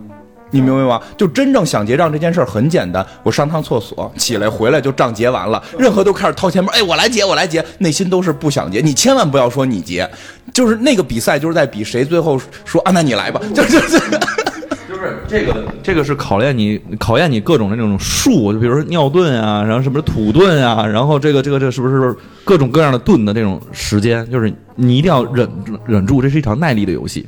[0.51, 1.01] 你明白吗？
[1.17, 8.81] 就真正想结账这件事儿很简单，我上趟厕所，起来回来就账结完了，任何都开始掏钱包，哎，我来结，我来结，内心都是不想结。
[8.81, 10.09] 你千万不要说你结，
[10.53, 13.99] 就是那个比赛就是在比谁最后说啊，那你来吧，就是就
[15.05, 15.19] 是。
[15.29, 24.29] 这个，这个是考验你，考验你各种的那种术，就比如说尿遁啊，然后什么土遁啊，然后这个这个这个是不是各种各样的遁的那种时间？
[24.31, 25.49] 就是你一定要忍
[25.87, 27.27] 忍住，这是一场耐力的游戏。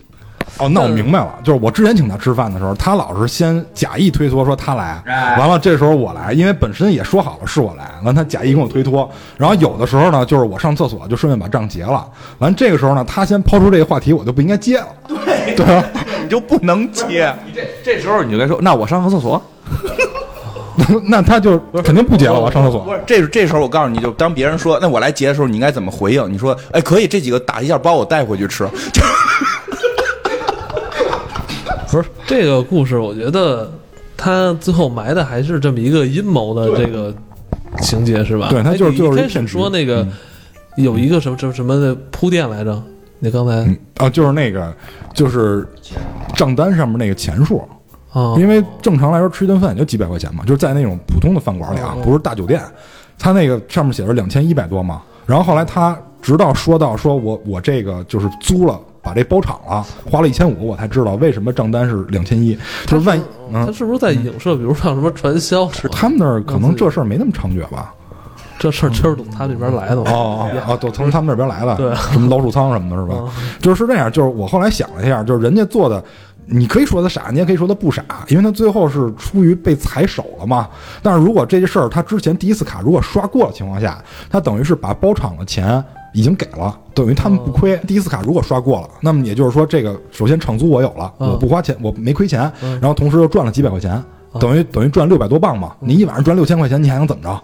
[0.58, 5.02] 哦，那我明白了，就是我之前请他吃饭的时候，他老是先假意推脱说他来，
[5.38, 12.06] 完了这时候我来，因为本身也说好了是我来，完他假意跟我推脱，然后有的时候呢，就是我上厕所就顺便把账结了，
[12.38, 15.84] 完这个时候呢，他先抛出这个话题，我就不应该接了，对对吧？
[16.26, 19.40] 你就不能接，你这这时候你就该说，那我上个厕所。
[21.04, 22.92] 那他就肯定不接了，我上厕所不。
[22.92, 26.32] 是，这这时候我告诉你就当别人说那我来接的时候，你应该怎么回应？
[26.32, 28.68] 你说，哎，可以，这几个打一下，把我带回去吃。
[31.90, 33.72] 不是这个故事，我觉得
[34.16, 37.12] 他最后埋的还是这么一个阴谋的这个
[37.80, 38.48] 情节，是吧？
[38.50, 40.06] 对他就是一开始说那个
[40.76, 42.80] 有一个什么什么什么的铺垫来着？
[43.18, 44.74] 你刚才嗯啊，就是那个，
[45.14, 45.66] 就是
[46.34, 47.66] 账单上面那个钱数，
[48.12, 52.60] 啊，因为正常来说吃一顿饭也就几百块钱嘛，就是在那种普通的饭馆里啊，不是大酒店，
[53.18, 55.02] 他那个上面写着两千一百多嘛。
[55.26, 58.80] 然后后来他直到说到说我我这个就是租了。
[59.02, 62.58] 把这包场了，花了一千五，我才知道为什么账单是两千一。
[62.88, 65.70] 就是万一，嗯，他是不是在影射，比如像什么传销？
[65.70, 67.94] 是他们那儿可能这事儿没那么猖獗吧？
[68.58, 69.96] 这事儿就是从他这边来的？
[69.96, 73.16] 哦哦哦，都从他们那边来的，对 什么老鼠仓什么的，是吧？
[73.38, 76.02] 嗯就是是这样，就是我后来想了一下，就是人家做的，
[76.46, 80.68] 你可以说他傻，你也可以说他不傻，因为他最后是出于被踩手了嘛。
[81.02, 85.82] 但是如果这件事儿他之前第一次卡如果刷过的情况下，他等于是把包场的钱
[86.14, 87.76] 已经给了，等于他们不亏。
[87.86, 94.02] 第一次卡如果刷过了，那么也就是说，这个首先场租我有了，嗯我不花钱，我没亏钱，然后同时又赚了几百块钱，
[94.40, 95.72] 等于等于赚六百多磅嘛。
[95.80, 97.42] 你一晚上赚六千块钱，你还能怎么着？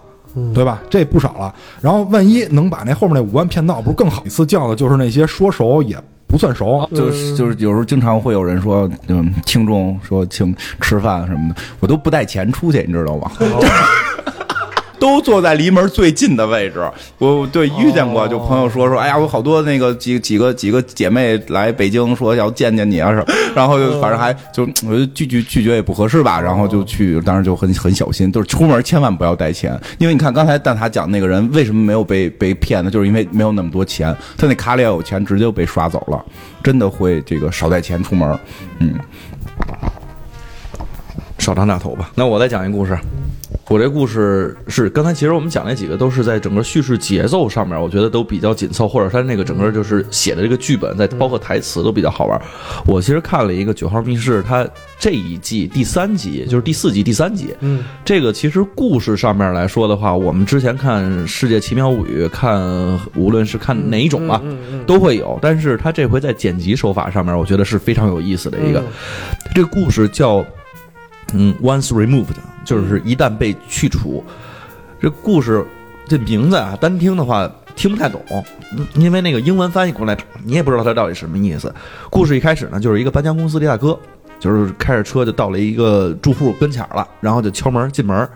[0.54, 0.80] 对吧？
[0.90, 1.54] 这不少了。
[1.80, 4.22] 然后万一能把那后面那五万骗到，不是更好？
[4.24, 13.30] 一次叫的就是那些说熟也不算熟，就是就是有时候经常会有人说，嗯，听众说请吃饭什么的，我都不带钱出去，你知道吗？
[15.02, 16.80] 都坐在离门最近的位置。
[17.18, 32.88] 我对遇见过，就朋友说说，哎呀，我好多那个几几个几个姐妹来北京，说要见见你啊什么，然后就反正还就我觉得拒绝拒绝也不合适吧，然后就去，当时就很很小心，就是出门千万不要带钱，因为你看刚才蛋挞讲那个人为什么没有被被骗呢？
[32.88, 36.24] 就是因为没有那么多钱，他那卡里要有钱，直接就被刷走了，
[36.62, 38.38] 真的会这个少带钱出门，
[38.78, 38.94] 嗯。
[41.38, 42.08] 少长点头吧。
[42.14, 42.96] 那我再讲一个故事。
[43.68, 52.38] 我这故事是刚才其实我们讲那几个都是在整个叙事节奏上面，我觉得都比较紧凑，或者他那个整个就是写的这个剧本，在包括台词都比较好玩。
[52.84, 62.60] 我其实看了一个《九号密室》，它这一季第三集，就是第四集第三集，嗯，这个其实故事上面来说的话，我们之前看《世界奇妙物语》，看
[63.14, 64.42] 无论是看哪一种吧，
[64.86, 65.38] 都会有。
[65.40, 68.82] 但是它这回在剪辑手法上面，我觉得是非常有意思的一个。
[69.54, 70.44] 这个故事叫
[71.32, 74.24] 嗯，once removed，就是一旦被去除。
[75.00, 75.64] 这故事
[76.06, 78.22] 这名字啊，单听的话听不太懂，
[78.76, 81.74] 嗯因为那个英文翻译过来，你也不知道它到底什么意思。
[82.10, 83.98] 故事一开始呢，就是一个搬家公司的大哥，
[84.38, 88.28] 就是开着车就到了一个住户跟前了，然后就敲门进门，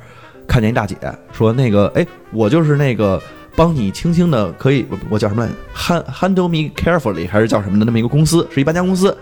[0.46, 0.96] 看见一大姐
[1.32, 3.20] 说：“那个，哎，我就是那个。”
[3.56, 9.16] 帮你轻轻的可以，我我叫什么来？Han handle me carefully，还是叫什么的那么一个公司，是一搬家公司，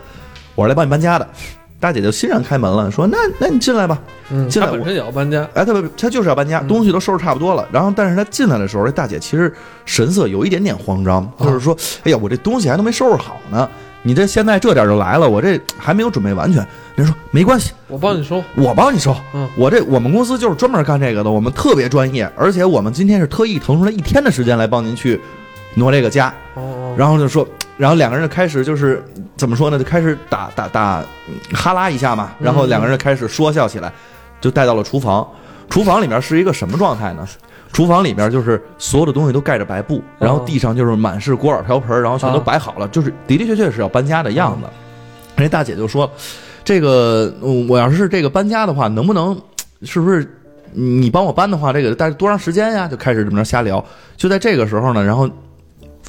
[0.57, 1.29] 我是来帮你搬家的。
[1.81, 4.01] 大姐就欣然开门了，说：“那那你进来吧。
[4.31, 7.69] 嗯，进来我他本身也要搬家，哎，他他就是要搬家，嗯东西都收拾差不多了。
[7.71, 9.53] 然后，但是他进来的时候，这大姐其实
[9.85, 13.69] 神色有一点点慌张，就是说：“哎呀，我这东西还都没收拾好呢，
[14.03, 18.42] 你这现在这点就来了，我这还没有准备完全。”人说：“没关系，我帮你收。
[18.55, 19.15] 我帮你收。
[19.35, 25.21] 嗯我这我们公司就是专门干这个的，我们特别专业，而且我们今天是特意腾出来一天的时间来帮您去
[25.75, 26.33] 挪这个家。
[26.55, 27.46] 哦哦，然后就说，
[27.77, 29.02] 然后两个人就开始就是
[29.37, 29.79] 怎么说呢？
[29.79, 33.92] 就开始打打打嗯哈拉一下嘛，然后两个人就开始说笑起来，
[34.40, 35.27] 就带到了厨房。
[35.70, 37.27] 厨房里面是一个什么状态呢？
[37.72, 44.68] 厨房里面就是所有的东西都盖着白布，然后地上就是满是锅碗瓢盆，然后全都摆好了，就是的的确确是要搬家的样子。
[45.35, 46.08] 人家大姐就说
[46.62, 49.37] ：“这个嗯我要是这个搬家的话，能不能
[49.83, 50.25] 是不是
[50.72, 53.85] 你帮我搬的话，这个大概多长时间呀？”就开始这么着瞎聊。
[54.16, 55.29] 就在这个时候呢，然后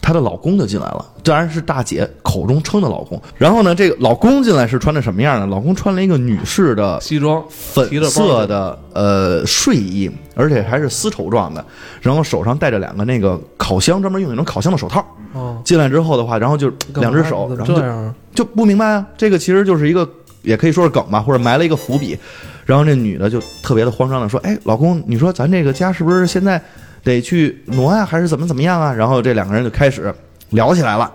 [0.05, 3.19] 她的老公就进来了，当然是大姐口中称的老公。
[3.39, 5.47] 然后呢，这个老公进来是穿的什么样呢？
[5.47, 11.65] 老公穿了一个女士的西装粉色的呃睡衣，而且还是丝绸状的，
[12.01, 15.03] 然后手上戴着两个那个烤箱专门用那种烤箱的手套。
[15.33, 18.13] 哦，进来之后的话，然后就两只手，然后就？
[18.35, 19.03] 就不明白啊。
[19.17, 20.07] 这个其实就是一个，
[20.43, 22.15] 也可以说是梗吧，或者埋了一个伏笔。
[22.63, 26.61] 然后这女的就特别的慌张的说：“哎，老公，你说咱这个家是不是现在
[27.05, 30.13] 得去挪呀、还是怎么怎么样啊？”然后这两个人就开始
[30.49, 31.09] 聊起来了。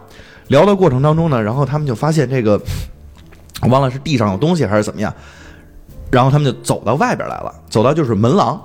[0.49, 2.59] 聊的过程当中呢，然后他们就发现这个，
[3.68, 5.12] 忘了是地上有东西还是怎么样，
[6.11, 8.61] 然后他们就走到外边来了，走到就是门廊。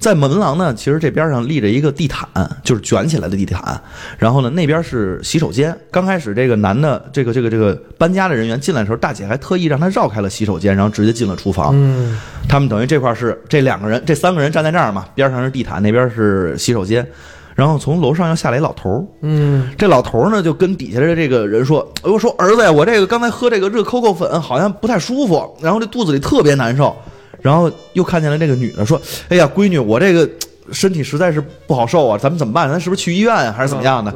[0.00, 2.26] 在门廊呢，其实这边上立着一个地毯，
[2.64, 3.78] 就是卷起来的地毯。
[4.18, 5.78] 然后呢，那边是洗手间。
[5.90, 11.72] 刚开始这个男的，这个这个这个搬家的人员进来的时候，大姐还特意让他绕开了洗手间，然后直接进了厨房。
[11.74, 17.06] 嗯，他们等于这块是这两个人，这三个人站在这儿嘛，边上是地毯，那边是洗手间。
[17.54, 26.96] 然后从楼上要下来一老头儿，嗯，这老头儿呢就跟底下的这个人说：“哎我说儿子呀，我这个刚才喝这个热可可粉好像不太舒服，然后这肚子里特别难受。”
[27.42, 30.28] 然后又看见了这个女的说：“哎呀，闺女，我这个
[30.72, 32.68] 身体实在是不好受啊，咱们怎么办？
[32.68, 34.14] 咱是不是去医院啊、还是怎么样的？”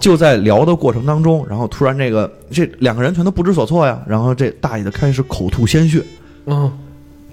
[0.00, 6.02] 就在聊的过程当中，然后突然这个这两个人全都不知所措呀，然后这大爷就开始口吐鲜血，
[6.46, 6.72] 嗯，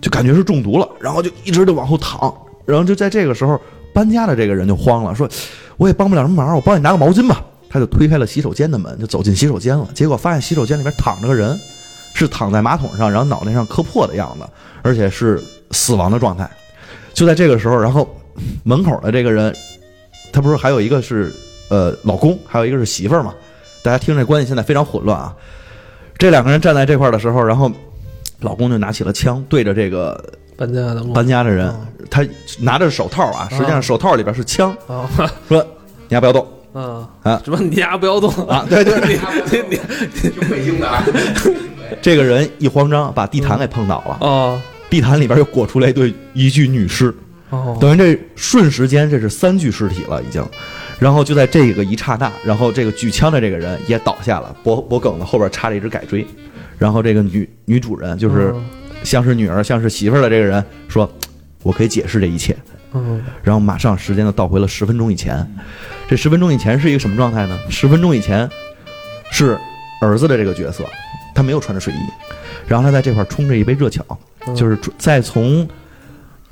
[0.02, 2.34] 就感觉是中毒了，然后就一直就往后躺，
[2.66, 3.60] 然后就在这个时候，
[3.94, 5.30] 搬家的这个人就慌了，说
[5.78, 7.46] 我也帮不了什么忙，我帮你拿个毛巾吧。
[7.74, 11.58] 他就推开了洗手间的门，就走进洗手间了，结果发现洗手间里面躺着个人，
[12.14, 14.46] 是躺在马桶上，然后脑袋上磕破的样子，
[14.82, 15.42] 而且是
[15.72, 16.50] 死亡的状态。
[17.14, 18.08] 就在这个时候，然后
[18.64, 19.54] 门口的这个人，
[20.32, 21.34] 他不是还有一个是
[21.70, 23.34] 呃老公，还有一个是媳妇儿嘛？
[23.84, 25.36] 大家听这关系现在非常混乱啊。
[26.18, 27.72] 这两个人站在这块儿的时候，然后
[28.40, 30.24] 老公就拿起了枪，对着这个
[30.56, 31.76] 搬家的搬家的人哦，
[32.10, 32.24] 他
[32.60, 35.10] 拿着手套啊，实际上手套里边是枪，啊
[35.48, 35.66] 说
[36.08, 38.66] 你要不要动啊啊什么你丫不要动啊？
[38.70, 39.14] 对对， 你
[39.52, 39.78] 你
[40.22, 41.04] 你，就北京的啊，
[42.02, 47.14] 这个人一慌张，把地毯给碰倒了，哦地毯里边又裹出来一对一具女尸，
[47.50, 50.46] 哦，等于这瞬时间这是三具尸体了已经。
[51.00, 56.28] 然后就在这个一刹那，然后这个举枪的这个人也倒下了，脖脖梗子后边插着一只改锥，
[56.78, 58.64] 然后这个女女主人就是嗯
[59.04, 61.12] 像是女儿像是媳妇儿的这个人说
[61.64, 62.56] ：“我可以解释这一切。”
[62.94, 65.50] 嗯然后马上时间就倒回了十分钟以前。
[66.08, 67.58] 这十分钟以前是一个什么状态呢？
[67.70, 68.48] 十分钟以前
[69.32, 69.58] 是
[70.02, 70.84] 儿子的这个角色，
[71.42, 71.98] 他没有穿着睡衣，
[72.68, 74.06] 然后他在这块儿冲着一杯热巧，
[74.46, 75.68] 嗯就是再从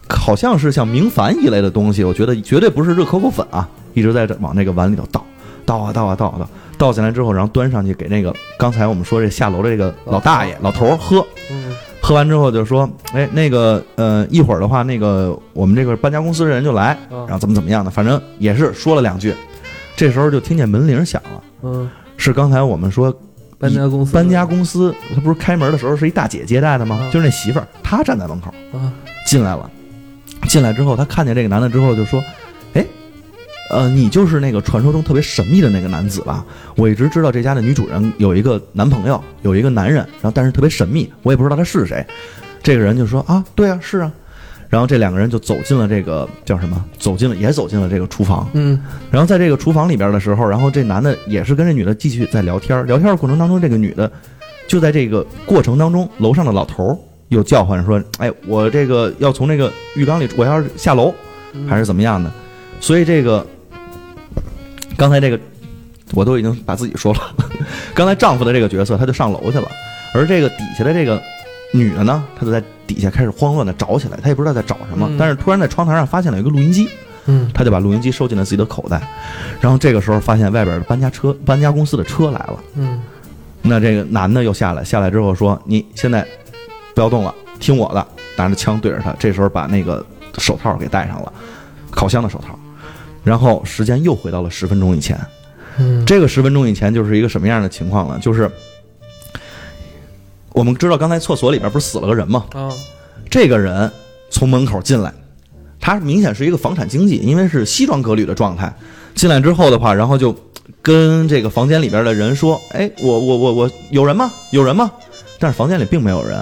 [0.10, 5.24] 好像是像明矾一类的东西，我觉得绝对不是热可可粉啊，一直在这往那个碗里头倒，
[5.64, 11.24] 倒啊倒啊倒啊倒，倒进来之后，然后端上去给那个刚才我们说这下楼的这个老大爷老头儿喝。
[11.52, 19.36] 嗯喝完之后就说：“哎，那个，呃，一会儿的话，那个我们这个搬家公司的人就来，嗯然后怎么怎么样的，反正也是说了两句。
[19.98, 23.14] 这时候就听见门铃响了，嗯，是刚才我们说
[23.60, 26.98] 搬家公司搬家公司，他不是开门的时候是一大姐接待的吗？
[27.02, 28.92] 嗯就是那媳妇儿，她站在门口啊
[29.28, 29.70] 进来了。
[30.48, 32.24] 进来之后，她看见这个男的之后就说
[32.74, 32.86] ：‘哎，
[33.70, 36.46] 呃，你就是那个传说中特别神秘的那个男子吧？
[36.76, 42.06] 我一直知道这家的女主人有一个男朋友，有一个男人，然后但是特别神秘，我也不知道他是谁。’
[42.64, 44.12] 这个人就说：‘啊，对啊，是啊。’
[44.70, 46.86] 然后这两个人就走进了这个叫什么？
[46.98, 48.48] 走进了也走进了这个厨房。
[48.54, 52.86] 嗯然后在这个厨房里边的时候，然后这男的也是跟这女的继续在聊天。
[52.86, 54.10] 聊天的过程当中，这个女的
[54.68, 56.96] 就在这个过程当中，楼上的老头
[57.30, 61.14] 又叫唤说：“哎，我这个要从这个浴缸里，我要是下楼
[61.68, 62.32] 还是怎么样的？”
[62.80, 63.46] 所以这个
[64.96, 65.40] 刚才这个
[66.14, 67.20] 我都已经把自己说了，
[67.94, 69.68] 刚才丈夫的这个角色他就上楼去了，
[70.14, 71.22] 而这个底下的这个
[71.72, 76.90] 女的呢，她就在底下开始慌乱的找起来，她也不知道在找什么，嗯但是突然在窗台上发现了一个录音机。
[77.26, 79.02] 嗯她就把录音机收进了自己的口袋，
[79.62, 82.60] 然后这个时候发现外边的搬家车、搬家公司的车来了。
[82.76, 83.02] 嗯
[83.62, 86.26] 那这个男的又下来，下来之后说：“你现在
[86.96, 88.08] 不要动了，听我的，
[88.38, 89.14] 拿着枪对着他。
[89.20, 90.04] 这时候把那个
[90.38, 91.32] 手套给戴上了，
[91.92, 92.58] 烤箱的手套。
[93.22, 95.20] 然后时间又回到了十分钟以前。
[95.78, 98.18] 嗯这个十分钟以前就是一个什么样的情况呢？
[98.22, 98.50] 就是
[100.60, 102.44] 我们知道刚才厕所里边不是死了个人吗？
[102.52, 102.70] 啊
[103.30, 103.90] 这个人
[104.30, 105.14] 从门口进来，
[105.80, 108.70] 他明显是一个房产经纪，因为是西装革履的状态。
[109.16, 110.36] 进来之后的话，然后就
[110.82, 114.30] 跟这个房间里边的人说：“哎，我我我我有人吗？
[114.52, 114.92] 有人吗？”
[115.40, 116.38] 但是房间里并没有人。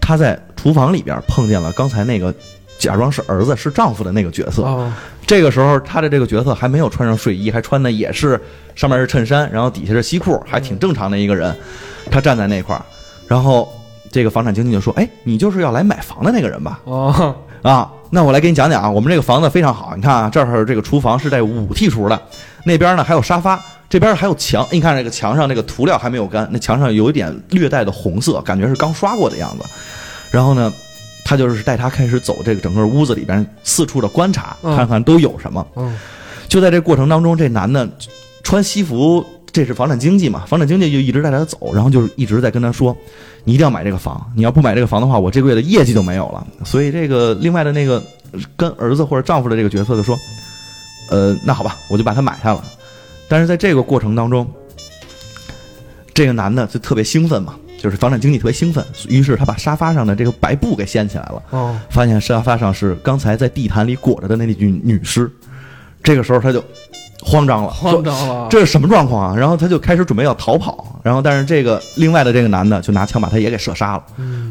[0.00, 2.32] 他在厨房里边碰见了刚才那个
[2.78, 4.62] 假装是儿子是丈夫的那个角色。
[4.62, 4.92] 哦
[5.26, 8.40] 这个时候，他的这个角色还没有穿上睡衣，还穿的也是
[8.76, 11.52] 上面是衬衫，然后底下是西裤，还挺正常的一个人。
[12.12, 12.84] 他站在那块儿，
[13.30, 13.72] 然后
[14.10, 16.80] 这个房产经纪就说：“哎，你就是要来买房的那个人吧？
[16.82, 19.92] 哦啊，那我来给你讲讲啊，我们这个房子非常好。
[19.94, 22.20] 你看啊，这儿这个厨房是带五屉厨的，
[22.64, 24.66] 那边呢还有沙发，这边还有墙。
[24.72, 29.64] 你看这个墙上这个涂料还没有干，那墙上有一点略带的红色，感觉是刚刷过的样子。
[30.32, 30.72] 然后呢，
[31.24, 35.64] 他就是带他开始走这个整个屋子里边四处的观察，嗯看看都有什么。
[35.76, 35.96] 嗯
[36.48, 37.88] 就在这过程当中，这男的
[38.42, 40.44] 穿西服，这是房产经济嘛？
[40.46, 42.96] 房产经济就一直带他走，然后就是一直在跟他说
[43.44, 48.02] ：“你一定要买这个房，你要不买这个房的话，我这个月的业绩就没有了。”所以这个另外的那个
[48.56, 50.18] 跟儿子或者丈夫的这个角色就说
[51.10, 52.64] ：“呃，那好吧，我就把它买下了。”
[53.28, 54.46] 但是在这个过程当中，
[56.14, 61.42] 这个男的就特别兴奋嘛，就是房产经济特别兴奋，于是他把沙发上的这个白布给掀起来了。
[61.50, 65.30] 哦发现沙发上是刚才在地毯里裹着的那具女尸。
[66.02, 66.64] 这个时候他就
[67.22, 69.36] 慌张了，慌张了，这是什么状况啊？
[69.36, 74.02] 然后他就开始准备要逃跑，然后但是这个另外的这个男的就拿枪把他也给射杀了。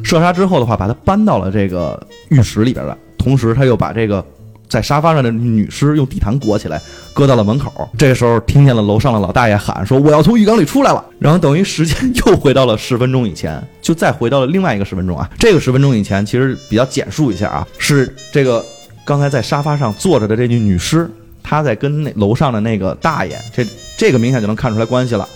[0.04, 4.24] 射杀之后的话，把他搬到了这个浴室里边了，同时他又把这个
[4.68, 6.80] 在沙发上的女尸用地毯裹起来，
[7.12, 7.90] 搁到了门口。
[7.98, 15.28] 这个时候听见了楼上的老大爷喊说：“我要从浴缸里出来了。”然后等于时间又回到了十分钟以前，就再回到了另外一个十分钟啊。
[15.40, 18.64] 这个十分钟以前其实比较简述一下啊，是这个
[19.04, 21.10] 刚才在沙发上坐着的这具女尸，
[21.44, 23.66] 她在跟那楼上的那个大爷，这
[23.98, 25.28] 这个明显就能看出来关系了。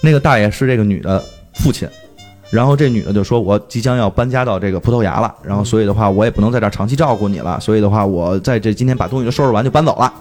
[0.00, 1.22] 那个大爷是这个女的
[1.54, 1.88] 父亲。
[2.50, 10.12] 然后这女的就说：“我即将要搬家到这个葡萄牙了，然后所以的话，我也不能在这儿长期照顾你了，所以的话，我在这今天把东西都收拾完就搬走了。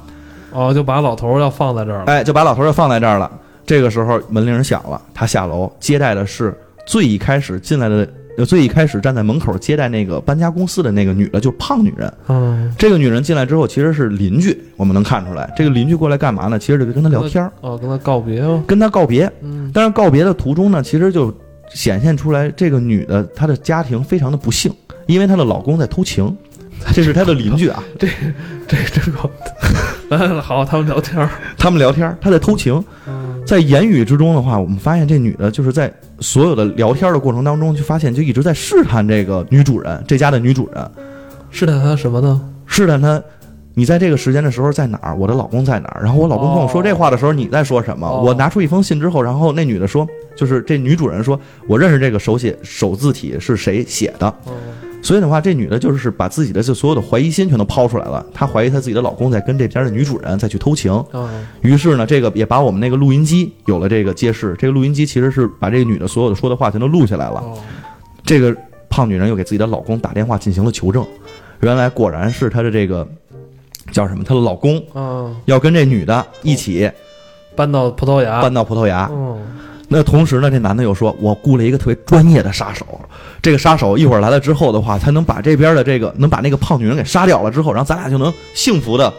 [0.51, 2.05] 哦，就把老头儿要放在这儿了。
[2.05, 3.29] 哎，就把老头儿就放在这儿了。
[3.65, 8.07] 这个时候门铃响了，他下楼接待的是最一开始进来的，呃，
[8.45, 12.13] 最一开始站在门口接待那个搬家公司的那个女的，就是胖女人。
[12.27, 16.59] 嗯，这个女人进来之后其实是邻居，我们能看出来，这个邻居过来干嘛呢？
[16.59, 18.63] 其实就跟她聊天儿，哦，跟她告别哦。
[18.67, 19.31] 跟她告别。
[19.41, 21.33] 嗯但是告别的途中呢，其实就
[21.69, 24.73] 显现出来这个女的她的家庭非常的不幸，
[25.07, 26.35] 因为她的老公在偷情。
[26.93, 28.07] 这是他的邻居啊，这
[28.67, 29.29] 这这个，
[30.09, 31.29] 来来来， 好，他们聊天儿。
[31.57, 32.83] 他们聊天，他在偷情。
[33.07, 40.91] 嗯在言语之中的话，我们发现这女的就是在所有的聊天的过程当中，就发现就一直在试探这个女主人，这家的女主人，
[41.49, 42.39] 试探她什么呢？
[42.65, 43.21] 试探她。
[43.73, 45.15] 你在这个时间的时候在哪儿？
[45.15, 46.03] 我的老公在哪儿？
[46.03, 48.07] 然后我老公跟我说这话的时候，你在说什么？
[48.07, 54.53] 哦我拿出一封信之后，然后那女的说，就是这女主人说，我认识这个手写手字体是谁写的，哦，
[55.01, 58.25] 所以的话，这女的就是把自己的这所有的怀疑心全都抛出来了。
[58.33, 60.91] 她怀疑她自己的老公在跟这边的女主人再去偷情。
[61.11, 61.29] 哦，
[61.61, 64.55] 于是呢，这个也把我们那个录音机有了这个揭示。
[64.59, 67.39] 这个录音机其实是把这个女的所有的说的话全都录下来了。
[67.39, 67.57] 哦，
[68.23, 68.55] 这个
[68.89, 71.03] 胖女人又给自己的老公打电话进行了求证，
[71.61, 73.07] 原来果然是她的这个
[73.91, 74.23] 叫什么？
[74.23, 76.89] 她的老公嗯，要跟这女的一起
[77.55, 78.41] 搬到葡萄牙。
[78.41, 79.09] 搬到葡萄牙。
[79.91, 82.85] 嗯，那同时呢，这男的又说：“我雇了一个特别专业的杀手，
[83.41, 89.13] 这个杀手一会儿来了之后的话，他能把这边的这个能把那个胖女人给杀掉了之后，然后咱俩就能幸福的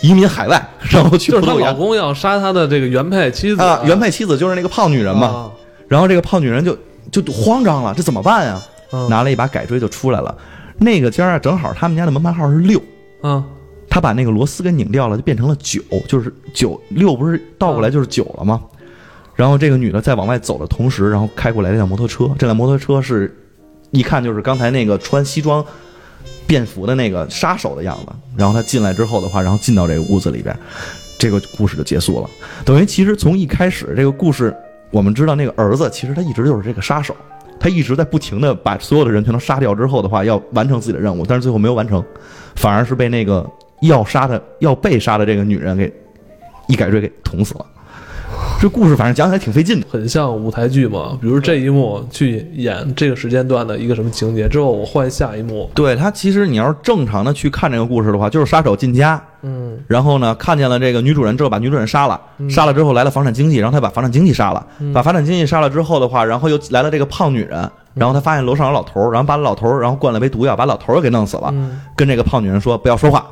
[0.00, 5.26] 移民海外，然后去就是她老公要杀她的这个原配妻子啊，原配妻子就是那个胖女人嘛。
[5.26, 5.50] 啊
[5.88, 6.74] 然后这个胖女人就
[7.10, 8.58] 就慌张了，这怎么办呀？
[8.92, 10.34] 嗯拿了一把改锥就出来了。
[10.78, 12.80] 那个家啊，正好他们家的门牌号是六，
[13.22, 13.44] 嗯
[13.90, 18.62] 他把那个螺丝给拧掉了，就变成了九，就是九六不是倒过来就是九了吗？
[19.34, 23.34] 然后这个女的在往外走的同时，然后开过来一辆摩托车，这辆摩托车是
[23.90, 25.64] 一看就是刚才那个穿西装
[26.46, 28.12] 便服的那个杀手的样子。
[28.36, 30.56] 然后他进来之后的话，然后进到这个屋子里边，
[31.18, 32.28] 这个故事就结束了。
[32.64, 34.54] 等于其实从一开始这个故事，
[34.90, 37.16] 我们知道那个儿子其实他一直就是这个杀手，
[37.58, 42.04] 他一直在不停的把所有的人全都杀掉之后的话，要完成自己的任务，但是最后没有完成，
[42.56, 43.48] 反而是被那个
[43.80, 45.92] 要杀的要被杀的这个女人给
[46.68, 47.66] 一改锥给捅死了。
[48.62, 49.86] 这故事反正讲起来挺费劲的。
[49.90, 73.26] 很像舞台剧嘛，比如这一幕去演这个时间段的一个什么情节，之后我换下一幕，对他，其实你要是正常的去看这个故事的话，就是杀手进家，嗯然后呢看见了这个女主人之后，把女主人杀了，杀了之后来了房产经纪，然后他把房产经纪杀了，把房产经纪杀了之后的话，然后又来了这个胖女人，然后他发现楼上有老头儿，然后把老头儿然后灌了杯毒药，把老头儿给弄死了，嗯跟这个胖女人说不要说话。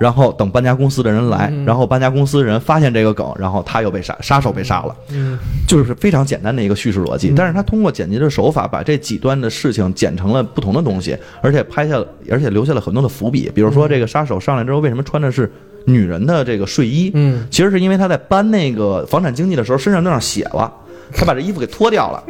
[0.00, 4.96] 然后等搬家公司的人来，嗯然后搬家公司的人发现这个梗，然后他又被杀，杀手被杀了。
[5.10, 5.38] 嗯
[5.68, 13.52] 就是非常简单的一个叙事逻辑，但是他通过剪辑的手法，把这几段的事情剪成了不同的东西，而且拍下了，而且留下了很多的伏笔。
[13.54, 15.52] 比如说，这个杀手上来之后，为什么穿的是
[15.84, 17.10] 女人的这个睡衣？
[17.12, 20.72] 嗯其实是因为他在搬那个房产经纪的时候，身上那上血了，
[21.12, 22.24] 他把这衣服给脱掉了。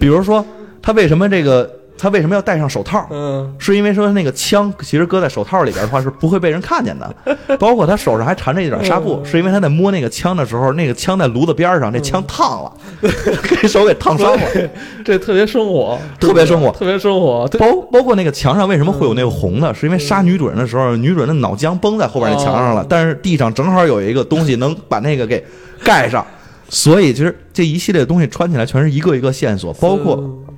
[0.00, 0.44] 比如说，
[0.82, 3.06] 他为什么这个他为什么要戴上手套？
[3.10, 3.54] 嗯。
[3.58, 7.14] 是因为说那个枪其实搁在手套里边的话是不会被人看见的，
[7.58, 12.72] 包括他手上还缠着一点纱布，是因为他在摸那个枪的时候，那个枪在炉子边上，那枪烫了，
[13.60, 14.42] 给手给烫伤了。
[15.04, 17.46] 这特别生活，特别生活特别生活。
[17.58, 25.42] 包包括那个墙上为什么会有那个红的，是因为杀女主人的时候，女主人的脑浆崩在后边那墙上了，但是地上正好有一个东西能把那个给
[25.84, 26.24] 盖上，
[26.68, 30.16] 所以其实这一系列的东西穿起来全是一个一个线索，包括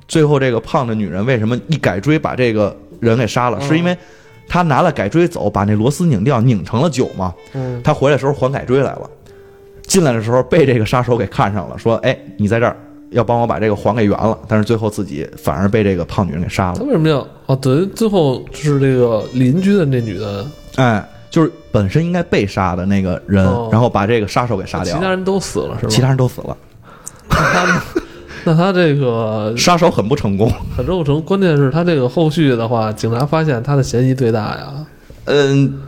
[0.09, 3.97] 最后这个胖的女人为什么一改锥把这个人给杀了，是因为
[4.47, 7.33] 她拿了改锥走，把那螺丝拧掉，拧成了酒嘛。
[7.53, 9.09] 嗯她回来的时候还改锥来了，
[9.83, 12.75] 进来的时候被这个杀手给看上了，说：“哎，你在这儿
[13.11, 16.83] 要帮我把这个还给圆了。”但是最后自己反而被这个胖女人给杀了他。
[16.83, 17.55] 为什么要哦？
[17.55, 20.45] 对，最后是这个邻居的那女的，
[20.75, 25.89] 哎，就是本身应该被杀的那个人，哦然后把这个杀手给杀掉了，其他人都死了是吧？
[25.91, 26.57] 其他人都死了，
[28.43, 30.51] 那他这个杀手很不成功。
[30.75, 34.73] 很不成，关键是他这个后续的话，警察发现他的嫌疑最大呀。
[35.25, 35.79] 嗯，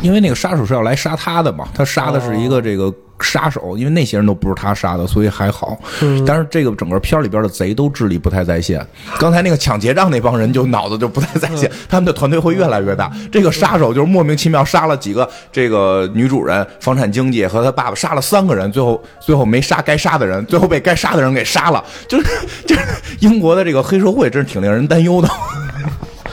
[0.00, 5.78] 因为那个杀手是要来杀他的嘛，他杀的是一个这个杀手，因为那些人都不是他杀的，所以还好。
[6.02, 8.84] 嗯但是这个整个片儿里边的贼都智力不太在线，
[9.18, 13.10] 刚才那个抢劫账那帮人就脑子就不太在线，他们的团队会越来越大。
[13.30, 21.84] 这个杀手就是莫名其妙杀了几个这个女主人、房产经纪和他爸爸，杀了三个人，最后最后没杀该杀的人，最后被该杀的人给杀了。
[22.08, 22.26] 就是
[22.66, 22.82] 就是
[23.20, 25.28] 英国的这个黑社会，真是挺令人担忧的。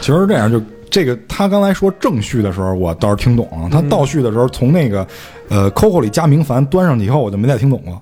[0.02, 3.70] 其实这样就这个，他刚才说正序的时候，我倒是听懂了。
[3.72, 5.08] 他倒序的时候，从那个
[5.54, 8.02] 呃 Coco 里加明矾端上去以后，我就没再听懂了。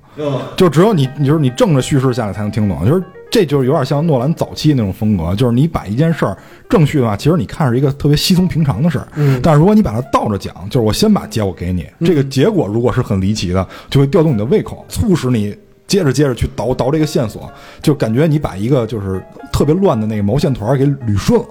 [0.56, 2.86] 就只有你，你就是你正着叙事下来才能听懂。
[2.88, 6.38] 就是这就是有点像诺兰早期那种风格，就是你把一件事儿
[6.70, 9.08] 正叙的话，其实你看是一个特别稀松平常的事儿。
[9.16, 15.54] 嗯但是如果你把它倒着讲，就是我先把结果给你，这个结果如果是很离奇的，就会调动你的胃口，促使你。
[15.88, 19.22] 接着接着去倒倒这个线索，就感觉你把一个就是
[19.52, 21.46] 特别乱的那个毛线团儿给捋顺了，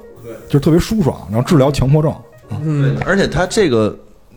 [0.46, 2.14] 就是特别舒爽，然后治疗强迫症。
[2.62, 3.94] 嗯，而且他这个。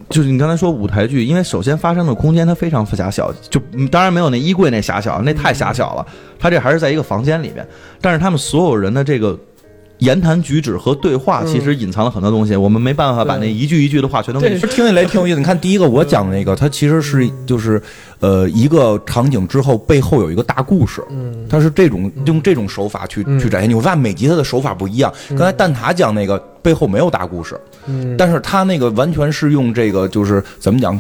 [0.10, 6.06] 就是你刚才说舞台剧，因为首先发生的空间它非常狭小，就嗯当然没有那衣柜那狭小，那太狭小了。
[6.38, 7.66] 它这还是在一个房间里面，
[8.02, 9.39] 但是他们所有人的这个
[10.00, 15.39] 言谈举止和对话，其实隐藏了很多东西，我们没办法把那一句一句的话全都给你听起来挺有意思。
[15.39, 17.82] 你看，第一个我讲的那个，它其实是就是
[18.20, 23.70] 呃一个场景之后背后有一个大故事，嗯它是这种用这种手法去嗯去展现。
[23.70, 25.11] 你会发现每集它的手法不一样。
[25.30, 30.97] 刚才蛋挞讲那个背后没有大故事，嗯，但是他那个完全是用这个就是怎么讲，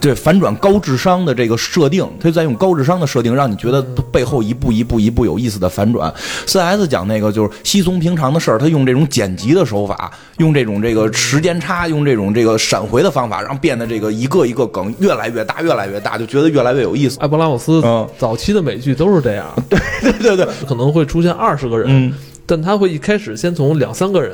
[0.00, 3.80] 对反转高智商的这个设定，他就在用高智商的设定，让你觉得
[4.10, 6.12] 背后一步一步一步有意思的反转。
[6.44, 17.18] 四 S 讲那个就是稀松平常的事儿，他用这种剪辑的手法，用这种这个时间差，用这种这个闪回的方法，让变得这个一个一个梗越来越大，越来越大，就觉得越来越有意思。
[17.20, 18.08] 艾伯拉姆斯嗯。
[18.18, 19.78] 早期的美剧都是这样， 对
[20.18, 22.12] 对对，可能会出现二十个人，嗯，
[22.46, 24.32] 但他会一开始先从两三个人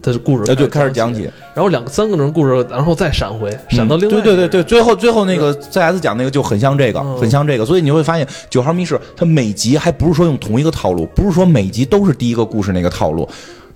[0.00, 7.16] 的故事呃对，开始讲起，然后两三个人故事，然后再闪回，闪到另外对对对对，最后最后那个 CS 讲那个就很像这个，嗯。
[7.18, 13.28] 很像这个，所以你会发现《九号密室》它每集还不是说用同一个套路，不是说每集都是第一个故事那个套路。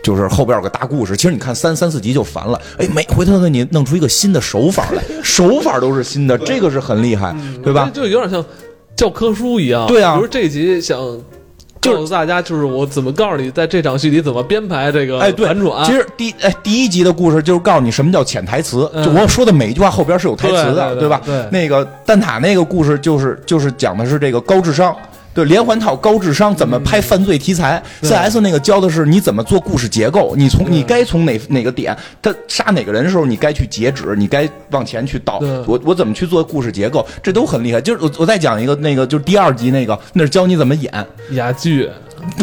[0.03, 7.91] 就是后边有个大故事，其实你看三三四集就烦了，哎，每回他都给你弄出一个新的手法来， 手法都是新的，这个是很厉害，对吧？
[7.93, 8.45] 就有点像
[8.97, 9.87] 教科书一样。
[9.87, 10.99] 对啊比如这集想
[11.81, 15.85] 就是告诉大家，就是我怎么告诉你，在这场戏里怎么编排这个哎，对，反转。
[15.87, 21.23] 其实第哎第一集的故事就是告诉你什么叫潜台词，嗯就我说的每一句话后边是有台词的，对对吧？
[21.25, 24.95] 对那个蛋挞那个故事就是就是讲的是这个高智商。
[25.33, 35.49] 对连环套高智商怎么拍犯罪题材对？CS 那个教的是你怎么做故事结构，你从你该从哪哪个点，他杀哪个人的时候，你该去截止，你该往前去倒对。
[35.67, 37.81] 我我怎么去做故事结构，这都很厉害。
[37.81, 40.93] 就是我我再讲一个那个，就是第二集那个，那是教你怎么演。
[41.33, 41.89] 哑剧，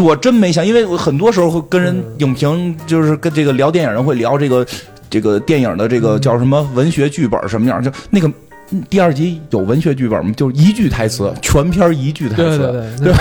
[0.02, 4.66] 我真没想，因为我很多时候会跟人影评，就是跟这个聊电影人会聊这个
[5.10, 8.32] 这个电影的这个叫什么文学剧本什么样，就那个。
[8.72, 10.34] 嗯第二集有文学剧本吗？
[10.36, 13.20] 就是一句台词，全片一句台词，对对对，对吧？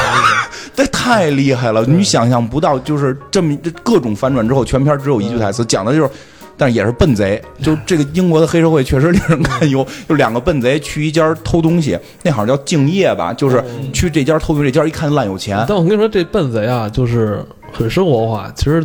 [0.75, 6.11] 这 太厉害了，你想象不到，就是这么这各种反转之后，全片只有一句台词，讲的就是
[6.57, 7.41] 但是也是笨贼。
[7.63, 18.85] 就这个英国的黑社会确实令人堪忧， 就两个笨贼去一家偷东西，那好像叫敬业吧，就是去这家偷东西，这家一看烂有钱，但我跟你说，这笨贼啊，就是很生活化，其实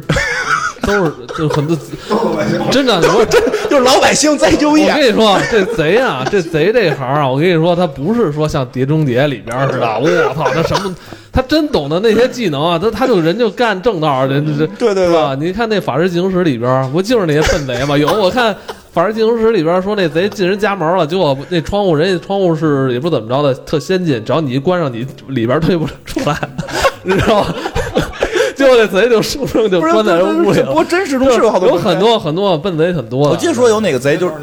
[0.83, 1.75] 都是就很多，
[2.71, 3.41] 真的，我真
[3.71, 4.95] 就是老百姓再就业我。
[4.97, 10.93] 跟你说，这贼啊，这贼这行啊，我跟你说，他不是说像《碟中谍》里边似的，我操，他什么，
[11.31, 15.37] 他真懂得那些技能啊，他他就人就干正道的，这这对对吧？
[15.39, 17.97] 你看那《法制进行时》里边，不就是那些笨贼吗？
[17.97, 18.53] 有我看
[18.91, 26.37] 《法制进行时》里边说那贼进人家门了，结果那窗户人家窗户是也不怎么着的，特先进，只要你一关上，你里边退不出来，
[27.03, 27.55] 你知道吗？
[28.61, 30.61] 就那贼就生生就关在屋里。
[30.63, 31.99] 不过真实中是有好多有很。
[32.01, 33.29] 多很多笨贼很多。
[33.29, 34.33] 我记得说有哪个贼就是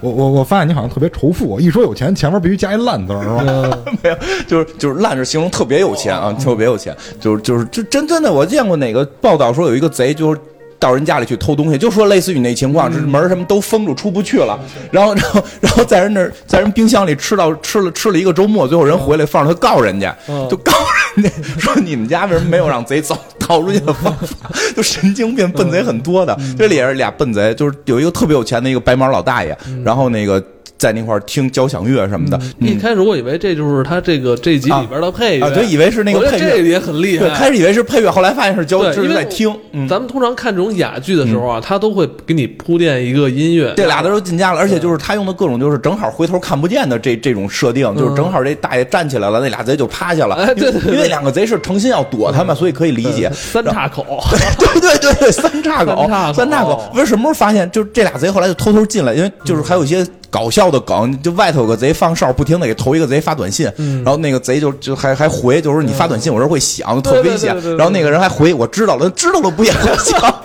[0.00, 3.78] 我我我发现你好像特别仇富，一说有钱前面必须加一烂字儿，是吧？
[4.02, 4.16] 没有，
[4.48, 10.40] 就是就是烂是形容特别有钱啊，特别有钱，就是就是就真真的，我见过哪个报道说有一个贼就是。
[10.78, 14.58] 到人家里去偷东西，就说类似于那情况，这门什么都封住，出不去了。
[14.90, 20.72] 然后，然后，然后在人那儿，在人冰箱里吃到吃了吃了一个周末，最后人回来放着他告人家，嗯就告
[21.14, 24.50] 人家说你们家为什么没有让贼走逃出去的方法？
[24.76, 26.36] 就神经病笨贼很多的。
[26.58, 30.42] 这里也是俩笨贼，就是有一个特别有钱的一个白毛老大爷，然后那个
[30.78, 32.38] 在那块儿听交响乐什么的。
[32.58, 37.36] 一开始我以为这就是他这个这集里边的配乐，啊，对，以为是那个配乐这个也很厉对，害。
[37.36, 39.54] 开始以为是配乐，后来发现是交，响乐是在听。
[39.72, 43.72] 嗯，咱们通常看这种哑剧的时候啊，他都会给你铺垫一个音乐。
[43.76, 50.34] 这俩都进家了，而且就是他用的各种就是正好回头看不见的这这种设定，就是正好这大爷站起来了，那俩贼就趴下了。
[50.36, 53.30] 哎对对对因为两个贼是诚心要躲他们，所以可以理解。
[53.32, 54.04] 三岔口，
[54.58, 56.92] 对对对对，三岔口，三岔口三岔口。
[56.94, 57.70] 为什么时候发现？
[57.70, 64.02] 就是这俩贼后来就偷偷进来，因为就是还有一些搞笑的梗，就外头有个贼放哨，不停的给头一个贼发短信，嗯。
[64.04, 67.54] 然后那个贼就就还还回，就是你发短信，我这会响，特危险。
[67.76, 70.42] 然后那个人还回，我知道了，知道了不也会响？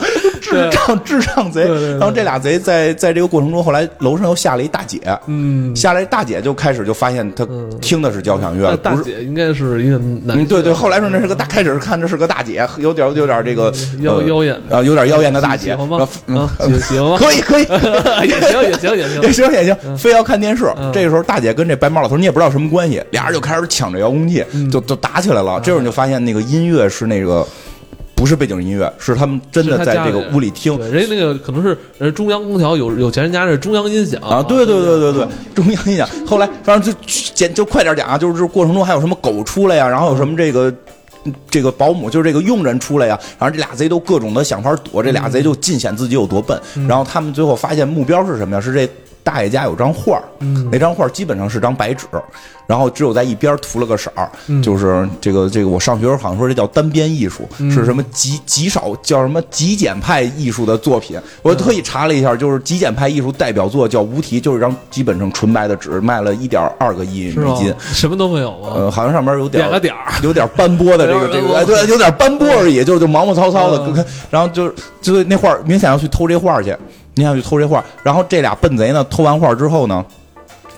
[0.52, 1.64] 智障智障贼。
[1.92, 7.48] 然后这俩贼在在这个过程中，后来楼上又下了一大姐，嗯，下来大姐就开始就发现他
[7.82, 9.04] 听的是交响乐不是。
[9.04, 16.08] 姐应该是一个男嗯，对对，后来说那是个大，开始看着是个大姐，有点有点这个呃妖妖艳啊，有点妖艳的大姐，喜欢吗？
[16.28, 17.18] 嗯啊，喜喜欢吗？
[17.18, 17.64] 可以 可以，
[18.28, 19.32] 也行也行 也行也。
[19.32, 20.66] 行也行，非要看电视。
[20.78, 25.60] 嗯这个时候，大姐跟这白毛老头你也不知道什么关系，俩人就开始抢着遥控器，嗯就就打起来了。
[25.64, 27.46] 这会儿你就发现那个音乐是那个
[28.22, 30.78] 不是背景音乐，是他们真的在这个屋里听。
[30.78, 36.08] 对，人家那个可能是人中央空调有有钱人家是中央音响啊，对对对对对，中央音响。
[36.28, 37.00] 后来反正就
[37.34, 40.72] 简就快点讲啊，就是过程中还有什么狗出来呀，然后有什么这个。
[41.52, 46.60] 这个保姆就是这个佣人出来呀，然后这俩贼都各种的想法躲，这俩贼就尽显自己有多笨。
[46.88, 48.60] 然后他们最后发现目标是什么呀？
[48.60, 48.90] 是这
[49.24, 50.24] 大爷家有张画儿，
[50.72, 52.06] 那张画儿基本上是张白纸，
[52.66, 54.30] 然后只有在一边涂了个色儿，
[54.64, 61.20] 就是这个这个我上学时候好像说这叫单边艺术，是什么极极少叫什么极简派艺术的作品。
[61.42, 67.74] 我特意查了一下，就是极简派艺术代表作叫《无题》，就是一张基本上纯白的纸，卖了一点二个亿美金。？
[67.94, 68.74] 什么都没有啊？
[68.76, 76.76] 呃，好像上面有点点个点儿有点斑驳的这个这个，哎，对，有点斑驳而已，就就毛毛糙糙的，嗯然后就就那画儿明显要去偷这画儿去，
[77.16, 80.06] 你想去偷这画，然后这俩笨贼呢，偷完画之后呢，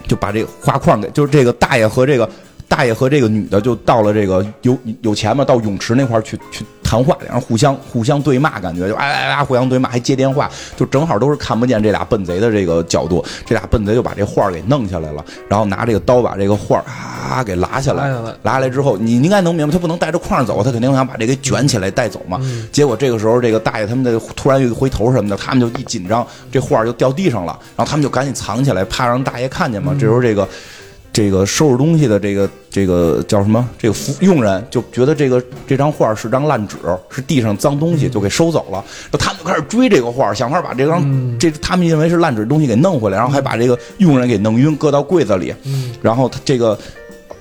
[0.07, 2.29] 就把这个画框给，就是这个大爷和这个
[2.67, 18.11] 大爷和这个女的就到了这个有有钱嘛，到泳池那块去去谈话，两人互相互相对骂，感觉就哎哎哎互相对骂，还接电话，就正好都是看不见这俩笨贼的这个角度，这俩笨贼就把这画儿给弄下来了，然后拿这个刀把这个画儿啊给拉下来，
[18.43, 22.39] 拉下来之后，你应该能明白，他不能带着框走，他肯定想把这给卷起来带走嘛。
[22.71, 29.95] 结果这个时候，这个大爷他们的突然又一回头什么的，他们就一紧张，这画儿就掉地上了，然后他们就赶紧藏起来，怕让大爷看见嘛。
[29.99, 30.47] 这时候这个。
[31.13, 33.69] 这个收拾东西的这个这个叫什么？
[33.77, 36.75] 这个服佣人就觉得这个这张画是张烂纸，
[37.11, 38.83] 是地上脏东西，就给收走了。
[39.11, 45.53] 然后他们就开始追这个画，想法把这张、这他们认为是烂纸的东西给弄回来，然后还把这个佣人给弄晕，搁到柜子里。
[46.01, 46.77] 然后他这个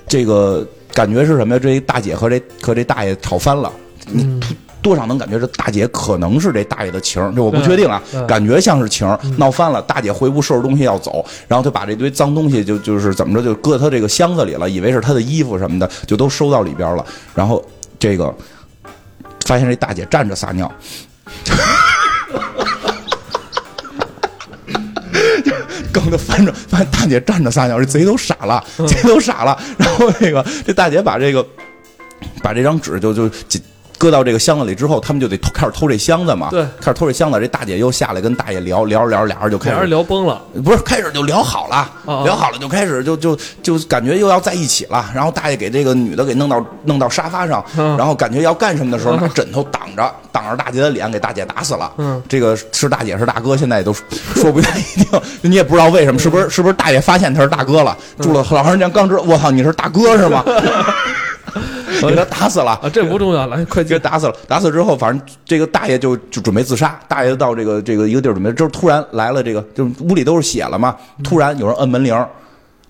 [0.07, 0.63] 这个
[0.93, 1.59] 感觉是什么呀？
[1.59, 3.73] 这一大姐和这和这大爷吵翻了。
[4.05, 4.39] 你
[4.83, 9.07] 多少能感觉这大姐可能是这大爷的情，这我不确定啊，感觉像是情，
[9.37, 9.81] 闹翻了。
[9.81, 17.03] 大姐回屋收拾东西要走，然后就把这堆脏东西就就是怎么着就搁他这个箱子里了，以为是他的衣服什么的，就都收到里边了。
[17.33, 17.63] 然后
[17.97, 18.31] 这个
[19.45, 20.71] 发现这大姐站着撒尿。
[25.91, 29.57] 梗的翻着，发现大姐站着撒尿，这贼都傻了，贼都傻了。
[29.77, 31.45] 然后那个这大姐把这个
[32.41, 33.61] 把这张纸就就紧
[34.03, 36.49] 搁到这个箱子里之后，他们就得偷开始偷这箱子嘛。
[36.51, 41.75] 对开始偷这箱子，这大姐又下来跟大爷聊聊着聊着，俩人就开始聊崩了，不是开始就聊好了，
[42.05, 45.09] 啊聊好了就开始就就就感觉又要在一起了。
[45.15, 51.89] 然后大爷给这个女的给弄到弄到沙发上，嗯然后感觉要干什么的时候，拿枕头挡着挡着大姐的脸，给大姐打死了。
[51.97, 60.43] 嗯，这个是大姐是大哥，现在也都说不太一定， 你也不知道为什么，是不是是不是大爷发现他是大哥了，嗯住了老长时间刚知道，我操，你是大哥是吗？
[62.07, 62.71] 给他打死了。
[62.81, 63.99] 啊，这不重要，来快给进。
[63.99, 66.99] 打死了，打死之后，反正这个大爷就就准备自杀。
[67.07, 70.95] 大爷到这个这个一个地儿准备，之后突然来了这个，就是屋里都是血了嘛。
[71.23, 72.13] 突然有人摁门铃，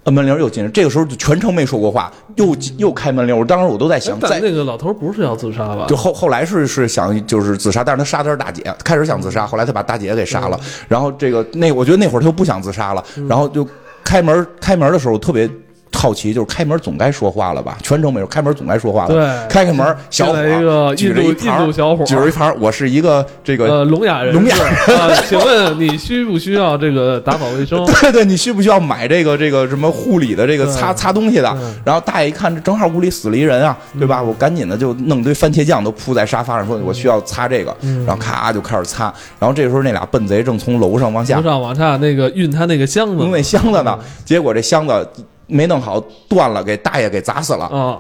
[0.06, 3.38] 摁门铃又进来，这个时候就全程没说过话，又又开门铃。
[3.38, 5.86] 我当时我都在想，在那个老头不是要自杀吧？
[5.88, 10.60] 就后后来是是想就是自杀，但是他杀的是大姐，开始想自杀，后来他把大姐给杀了。
[10.88, 13.68] 然后这个那我觉得那会儿他又不想自杀了，然后就
[14.04, 15.50] 开门开门的时候特别。
[15.94, 17.78] 好奇就是开门总该说话了吧？
[17.82, 19.08] 全程没有开门总该说话了。
[19.08, 24.56] 对开开门，小伙一个举着一印度印度小伙儿举着一盘儿我是一个这个呃，聋哑人，聋哑
[25.00, 27.86] 啊，请问你需不需要这个打扫卫生？
[28.02, 31.58] 对对，你需不需要买这个这个什么护理的这个擦擦东西的？
[31.86, 34.22] 然后大爷一看，这正好屋里死了一人啊，对吧？
[34.22, 37.74] 我赶紧的就弄堆番茄酱都铺在沙发上，说我需要擦这个，
[38.06, 39.14] 然后咔就开始擦。
[39.40, 45.08] 然后这时候那俩笨贼正从楼上往下从上往下那个运他那个箱子弄那箱子呢，结果这箱子
[45.48, 47.66] 没弄好断了，给大爷给砸死了。
[47.66, 48.00] 啊，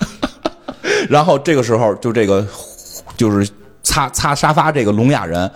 [1.08, 2.46] 然后这个时候就这个
[3.16, 3.48] 就是
[3.82, 5.50] 擦擦沙发这个聋哑人。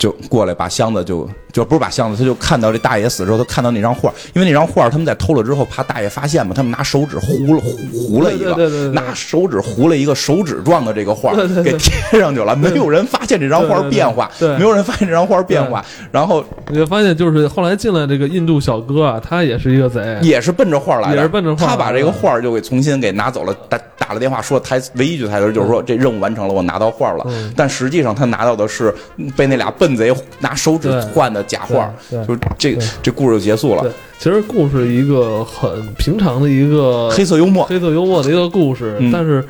[0.00, 27.26] 就过来把箱子就就不是把箱子，他就看到这大爷死之后，他看到那张画，因为那张画他们在偷了之后，怕大爷发现嘛，他们拿手指糊了糊糊了一个，对对对对对拿手指糊了一个手指状的这个画给贴上去了，没有人发现这张画变化，对没有人发现这张画变化，然后你就发现就是后来进来这个印度小哥啊，他也是一个贼，也是奔着画来的，也是奔着画他把这个画就给重新给拿走了，打打了电话说台词，唯一一句台词就是说这任务完成了，我拿到画了。
[27.28, 27.52] 嗯。
[27.56, 28.94] 但实际上他拿到的是
[29.36, 31.92] 被那俩笨贼拿手指换的假画，
[32.26, 33.92] 就这这故事就结束了对。
[34.18, 39.42] 其实故事一个很平常的一个黑色幽默，黑色幽默的一个故事，嗯但是，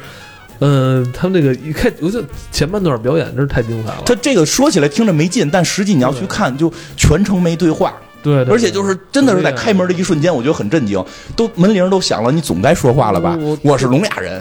[0.60, 4.02] 嗯、他们这个一开，我觉得前半段表演真是太精彩了。
[4.06, 7.94] 他这个说起来听着没劲，但实际你要去看，就全程没对话。
[8.22, 11.02] 对，对而且就是真的是在开门的一瞬间，我觉得很震惊，
[11.34, 13.58] 都门铃都响了，你总该说话了吧我？
[13.62, 14.40] 我是聋哑人，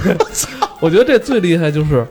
[0.80, 2.04] 我觉得这最厉害就是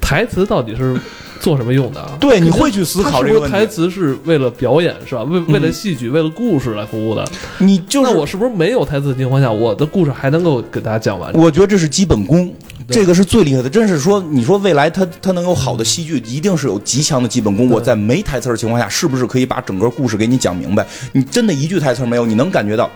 [0.00, 0.94] 台词到底是
[1.40, 2.16] 做什么用的啊？
[2.20, 3.66] 对，你会去思考这个台。
[3.66, 5.24] 词是为了表演是吧？
[5.24, 7.26] 为为了戏剧、为了故事来服务的。
[7.58, 11.32] 你就是那我是不是没有台词的情况下，我的故事还能够给大家讲完？
[11.32, 12.54] 我觉得这是基本功，
[12.88, 13.68] 这个是最厉害的。
[13.68, 17.68] 真是说，你说未来它它能有好的戏剧，一定是有极强的基本功。
[17.68, 20.86] 我在没台词的情况下，是不是可以把整个故事给你讲明白？
[21.12, 22.88] 你真的一句台词没有，你能感觉到。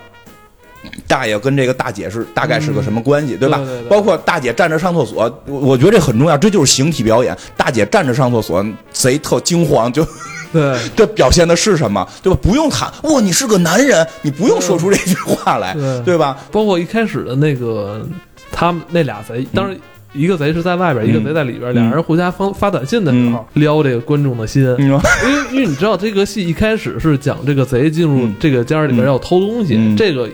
[1.06, 3.58] 大爷跟这个大姐是大概是个什么关系，对吧？
[3.58, 7.36] 对对对包括大姐站着上厕所，我我觉得这很重要，这就是形体表演。
[7.56, 10.06] 大姐站着上厕所，贼特惊慌，就
[10.52, 12.38] 对 这表现的是什么，对吧？
[12.42, 16.36] 不用喊哇，你是个男人，你不用说出这句话来，对对吧？
[16.52, 18.06] 包括一开始的那个
[18.52, 19.76] 他们那俩贼，当然。
[20.14, 24.64] 一个贼是在外边，一个贼在里边，嗯俩人互相发发短信的时候，撩这个观众的心。
[24.78, 30.26] 你说， 因为因为你知道这个戏一开始是讲这个贼进入嗯这个家里边要偷东西，嗯这个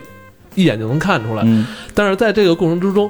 [0.55, 1.43] 一眼就能看出来。
[1.45, 3.09] 嗯但是在这个过程之中，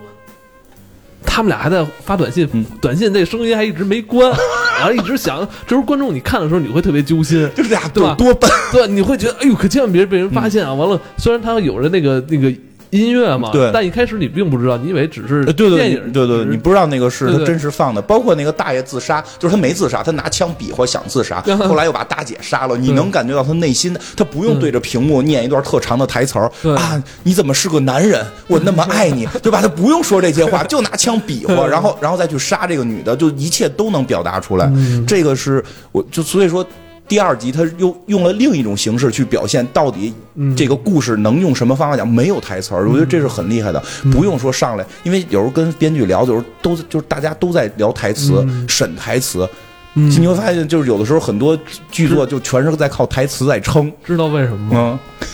[1.26, 4.30] 他们俩还在发短信，嗯短信这声音还一直没关，
[4.78, 5.48] 然后一直响。
[5.66, 10.74] 这时候观众你看的时候，你会特别揪心， 就是俩对吧多笨，对，你会觉得哎呦，可千万别被人发现啊！
[10.74, 12.54] 完了，虽然他有着那个那个
[12.92, 28.26] 音乐嘛，对但一开始你并不知道，你以为只是呃，对对电影，对对，你不知道那个是他真实放的，包括那个大爷自杀，就是他没自杀，他拿枪比划想自杀， 后来又把大姐杀了，你能感觉到他内心的，他不用对着屏幕念一段特长的台词儿啊，你怎么是个男人？
[28.48, 29.62] 我那么爱你， 对吧？
[29.62, 34.72] 他不用说这些话， 就拿枪比划，然后然后再去杀这个女的，就一切都能表达出来。
[35.08, 36.66] 这个是我就所以说。
[37.08, 40.14] 第二集他又用了另一种形式去表现到底
[40.58, 43.82] 这个故事能用什么方法讲，没有台词儿，我觉得这是很厉害的，
[44.12, 49.48] 不用说上来，因为有时候跟编剧聊，有时候都就是大家都在聊台词、审台词，
[49.94, 50.10] 嗯。
[50.10, 51.58] 你会发现就是有的时候很多
[51.92, 55.00] 剧作就全是在靠台词在撑，知道为什么吗？
[55.22, 55.28] 嗯，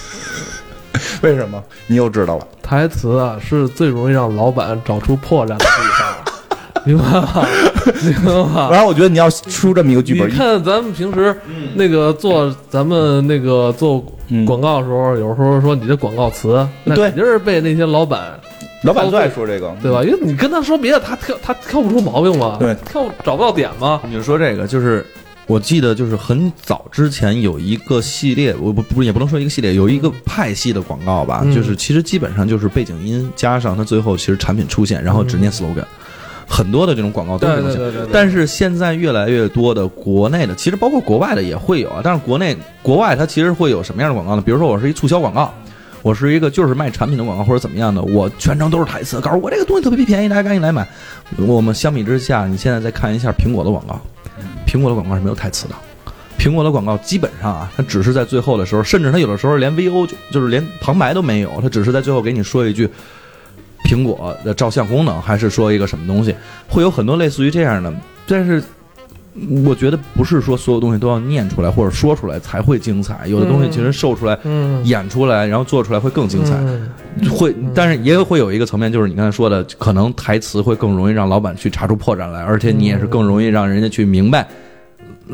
[1.23, 1.63] 为什么？
[1.87, 5.65] 你又知道了，台词啊是最容易让老板找出破绽的地
[5.99, 7.47] 方， 明白吗？
[8.03, 8.69] 明白吗？
[8.71, 11.35] 然后我觉得你要出这么一个剧本，你看咱们平时
[11.75, 18.39] 那个做咱们那个做嗯广告的时候，有时候说你的广告词，那对肯定是被那些老板
[18.83, 20.03] 老板最爱说这个，对吧？
[20.03, 24.01] 因为你跟他说别的，他挑他挑不出毛病嘛，对挑找不到点嘛。
[24.07, 25.05] 你就说这个，就是
[25.47, 35.83] 我记得就是很早之前有一个系列，我不不也不能说一个系列，有一个派系的广告吧，嗯就是其实基本上就是背景音加上它最后其实产品出现，然后只念 slogan。
[36.51, 42.01] 很多的这种广告都是这种但是现在越来越多的国内的，其实包括国外的也会有啊。
[42.03, 44.41] 但是国内国外它其实会有什么样的广告呢？
[44.45, 45.53] 比如说我是一促销广告。
[46.03, 50.87] 我是一个就是卖产品的广告或者怎么样的，我全程都是台词，告诉我这个东西特别便宜，大家赶紧来买。
[51.37, 54.01] 我们相比之下，你现在再看一下苹果的广告，
[54.65, 55.75] 苹果的广告是没有台词的。
[56.39, 62.89] 苹果的广告基本上啊，它只是在最后的时候，甚至它有的时候连 VO 就就是连旁白都没有，它只是在最后给你说一句
[63.91, 66.33] 苹果的照相功能，还是说一个什么东西，
[66.69, 67.93] 会有很多类似于这样的。
[68.25, 68.63] 但是
[69.65, 76.55] 我觉得不是说所有东西都要念出来或者说出来才会精彩，有的东西其实秀出来、嗯，演出来，然后做出来会更精彩。
[76.55, 76.89] 嗯
[77.29, 84.47] 会，但是也会有一个层面，就是你刚才说的，可能台词会更容易让老板去查出破绽来，而且你也是更容易让人家去明白，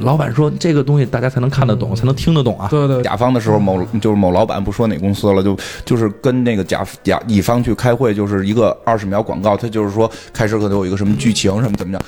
[0.02, 2.68] 老板说这个东西大家才能看得懂，才能听得懂啊。
[2.70, 12.02] 对对，甲方的时候，某就是某老板不说哪公司了，就就是跟那个甲甲乙方去开会，就是一个二十秒广告，他就是说开始可能有一个什么剧情什么怎么样，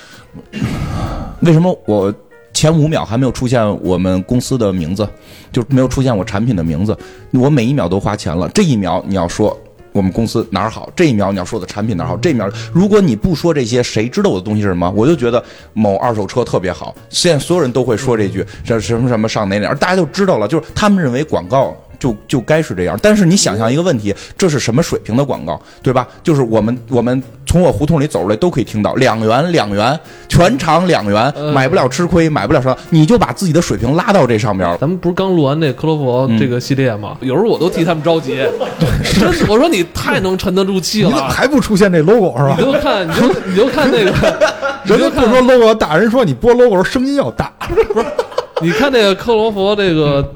[1.41, 2.13] 为什么我
[2.53, 5.07] 前五秒还没有出现我们公司的名字，
[5.51, 6.97] 就没有出现我产品的名字，
[7.31, 9.57] 我每一秒都花钱了，这一秒你要说。
[9.91, 10.89] 我们公司哪儿好？
[10.95, 12.17] 这一秒你要说的产品哪儿好？
[12.17, 14.89] 这一秒如果你不说这些，谁知道我的东西是什么？
[14.95, 22.97] 我就觉得某二手车特别好，现在所有人都会说这句，这什么什么上哪哪，而大家就知道了，就是他们认为广告就就该是这样。
[23.01, 26.07] 但是你想象一个问题，这是什么水平的广告，对吧？
[26.23, 34.77] 就是我们我们从我胡同里走出来都可以听到两元两元，全场两元，嗯买不了吃亏，买不了啥，你就把自己的水平拉到这上面了。
[34.77, 37.17] 咱们不是刚录完那克罗佛嗯这个系列吗？
[37.21, 38.37] 有时候我都替他们着急，
[39.19, 41.29] 真的，我说你太能沉得住气你怎么了。
[41.29, 42.63] 还不出现这 logo 是吧你？
[42.65, 44.11] 就看，你就你就看那个，
[44.85, 47.51] 你就看人家不说 logo 大，人说你播 logo 时声音要大。
[47.93, 48.05] 不是
[48.61, 50.33] 你看那个克罗佛这个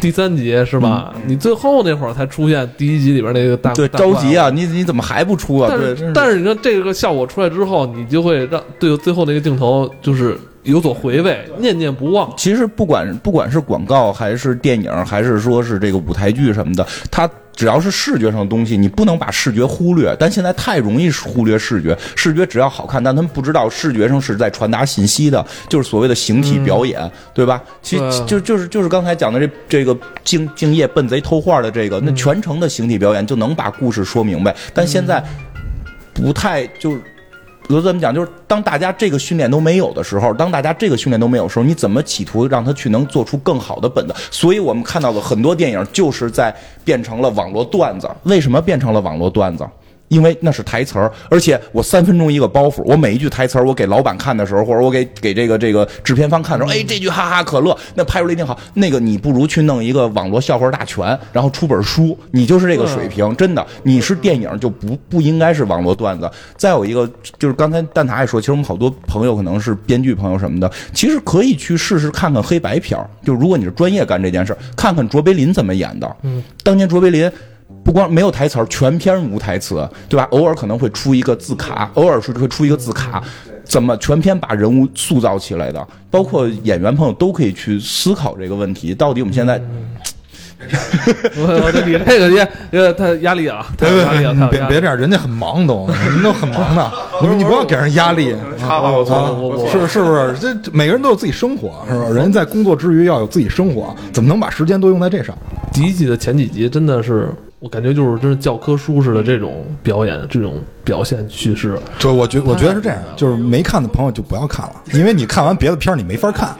[0.00, 1.12] 第三集是吧？
[1.14, 4.48] 嗯你最后那会儿才出现第一集里边那个大对，着急啊！
[4.50, 5.68] 你你怎么还不出啊？
[5.70, 12.32] 但对，是但是你看这个效果出来之后，你就会让对最后那个镜头就是有所回味，念念不忘。
[12.36, 20.14] 其实不管不管是广告还是电影，还是说是这个舞台剧什么的，它只要是视觉上的东西，你不能把视觉忽略。
[20.16, 27.60] 但现在太容易忽略视觉，视觉只要好看，但他们不知道视觉上是在传达信息的，就是所谓的形体表演，对吧？
[27.82, 34.54] 其实对就就是就是刚才讲的这这个敬敬业笨贼偷画的这个，那全程的形体表演就能把故事说明白。
[34.72, 35.20] 但现在
[36.14, 37.02] 不太就是。
[37.68, 38.14] 我怎么讲？
[38.14, 44.14] 就是当大家这个训练都没有的时候，当大家这个训练都没有时候，你怎么企图让他去能做出更好的本子？
[44.30, 48.08] 所以我们看到的很多电影就是在变成了网络段子。
[48.22, 49.66] 为什么变成了网络段子？
[50.08, 58.58] 因为那是台词儿，而且我三分钟一个包袱，我每一句台词儿我给老板看的时候，或者我给给这个这个制片方看的时候，哎，这句哈哈可乐，那拍出来一定好。
[58.74, 66.30] 那个你不如去弄一个网络笑话大全，然后出本书，你就是这个水平，真的，你是电影就不不应该是网络段子。
[66.56, 76.16] 再有一个就是刚才蛋挞也说，其实我们好多朋友可能是编剧朋友什么的，其实可以去试试看看黑白片儿，就如果你是专业干这件事儿，看看卓别林怎么演的。
[76.22, 77.30] 嗯，当年卓别林。
[77.88, 80.28] 不光没有台词儿，全篇无台词，对吧？
[80.30, 83.22] 偶尔可能会出一个字卡，偶尔是会出一个字卡，
[83.64, 85.88] 怎么全篇把人物塑造起来的？
[86.10, 88.94] 包括演员朋友都可以去思考这个问题。
[88.94, 89.58] 到底我们现在
[91.38, 94.48] 我我这你这个也呃他压力啊， 太有压力了，太有压力了。
[94.50, 96.92] 别别这样，人家很忙都，人都很忙的，
[97.24, 98.36] 你你不要给人压力。
[98.58, 100.36] 插话我是是不是？
[100.38, 102.10] 这这每个人都有自己生活，是吧？
[102.10, 105.34] 人在工作之余要有自己生活，怎么能把时间都用在这上？
[105.72, 107.30] 第一季的前几集真的是，
[107.60, 111.76] 我感觉就是真是教科书式的这种表演，这种表现叙事。
[111.98, 116.50] 就我觉我觉得是这样，就是没看的朋友就不要看了，因为你看完别的片儿你没法看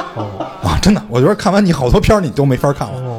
[0.61, 3.18] 啊，真的，我觉得看完你好多片儿你都没法看了。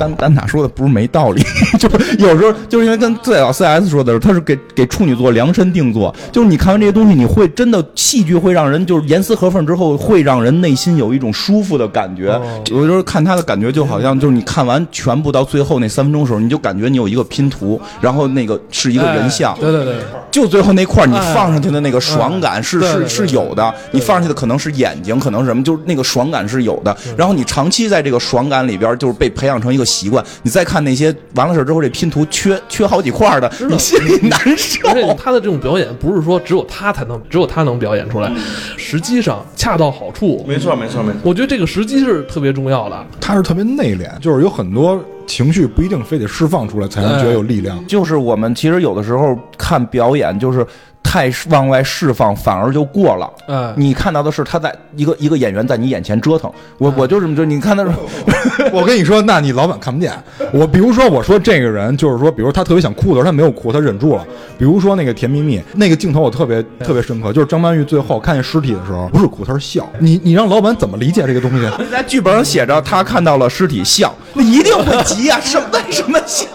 [0.00, 1.42] 丹丹塔说的不是没道理，
[1.78, 12.40] 就是有时候就是因为跟最早 CS 说的时候，他是给给处女座量身定做，就是你看完这些东西，你会真的戏剧会让人就是严丝合缝之后，会让人内心有一种舒服的感觉。
[12.70, 19.94] 有时候看他的感觉就好像就是你看完全部到最后那三分钟的时候，你就感觉你有一个拼图，然后那个是一个人像，哎对对对，
[20.30, 26.96] 就最后那块你放上去的那个爽感是是是有的，你放上去的可能是眼睛，可能是什么，就是那个爽感是有的。
[27.16, 30.24] 然后你长期在这个爽感里边，就是被培养成一个习惯。
[30.42, 34.88] 你再看那些完了事儿之后，这拼图缺缺好几块儿的，你心里难受。
[34.88, 38.32] 而且他的这种表演不是说只有他才能，只有他能表演出来，
[38.76, 40.44] 时机上恰到好处。
[40.46, 41.20] 没错，没错，没错。
[41.24, 43.06] 我觉得这个时机是特别重要的。
[43.20, 47.84] 他是特别内敛，就是有很多情绪不一定非得释放出来才能觉得有力量。
[47.86, 50.66] 就是我们其实有的时候看表演，就是
[51.02, 53.28] 太往外释放，反而就过了。
[53.48, 57.92] 嗯，你看到的是他在一个一个演员在你眼前折腾，我我就这么就你看他说，
[58.72, 60.12] 我跟你说，那你老板看不见。
[60.52, 64.24] 我比如说，我说这个人就是说，比如他特别想哭的时候，他没有哭，他忍住了。
[64.58, 69.88] 比如说那个《甜蜜蜜》那个镜头，我特别特别深刻，就是张曼玉最后看见尸体的时候，不是哭，他是笑。
[69.98, 71.68] 你你让老板怎么理解这个东西？
[71.90, 76.46] 在剧本上写着他看到了尸体笑， 那一定会急呀、什么为什么笑？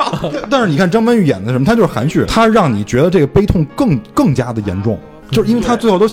[0.50, 5.00] 但是你看张曼玉演的什么，她就是含蓄，她让你觉得这个悲痛更更加的严重，
[5.32, 6.06] 就是因为他最后都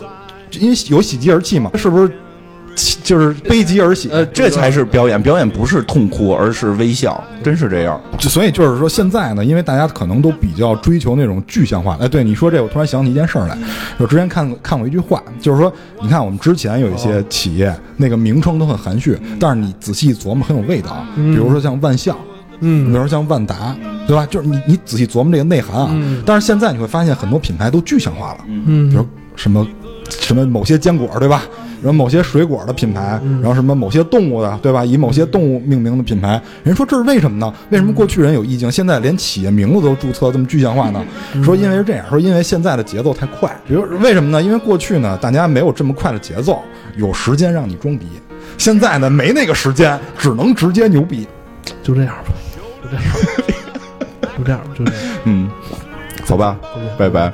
[0.53, 2.11] 因为有喜极而泣嘛，是不是？
[3.05, 8.01] 就是悲极而喜，呃，这才是表演，表演不是痛哭，而是微笑，真是这样。
[8.17, 11.99] 就所以就是说，现在呢，因为大家可能都比较追求那种具象化。
[12.01, 13.59] 哎，对你说这，我突然想起一件事儿来。
[13.99, 15.71] 我之前看看过一句话，就是说，
[16.01, 21.05] 你看我们之前有一些企业，那个名称都很含蓄，但是你仔细琢磨，很有味道。
[21.15, 22.32] 比如说像万象，嗯
[22.63, 24.25] 比如说像万达，对吧？
[24.31, 25.91] 就是你你仔细琢磨这个内涵啊。
[25.93, 29.07] 嗯但是现在你会发现，很多品牌都具象化了，嗯比如
[29.37, 29.67] 什么
[30.09, 31.43] 什么某些坚果，对吧？
[31.83, 34.85] 然后某些水果的品牌，然后什么某些动物的，对吧？
[34.85, 37.53] 以某些动物命名的品牌，人说这是为什么呢？
[37.71, 41.05] 为什么过去人有意境，现在连企业名字都注册这么具象化呢？
[41.43, 43.51] 说因为是这样，说因为现在的节奏太快。
[43.67, 44.41] 比如为什么呢？
[44.41, 46.63] 因为过去呢，大家没有这么快的节奏，
[46.97, 48.07] 有时间让你装逼。
[48.57, 51.27] 现在呢，没那个时间，只能直接牛逼。
[51.83, 52.52] 就这样吧，就
[52.97, 55.03] 这样吧，就这样，就这样。
[55.25, 55.51] 嗯，
[56.25, 56.59] 走吧，
[56.99, 57.33] 拜拜。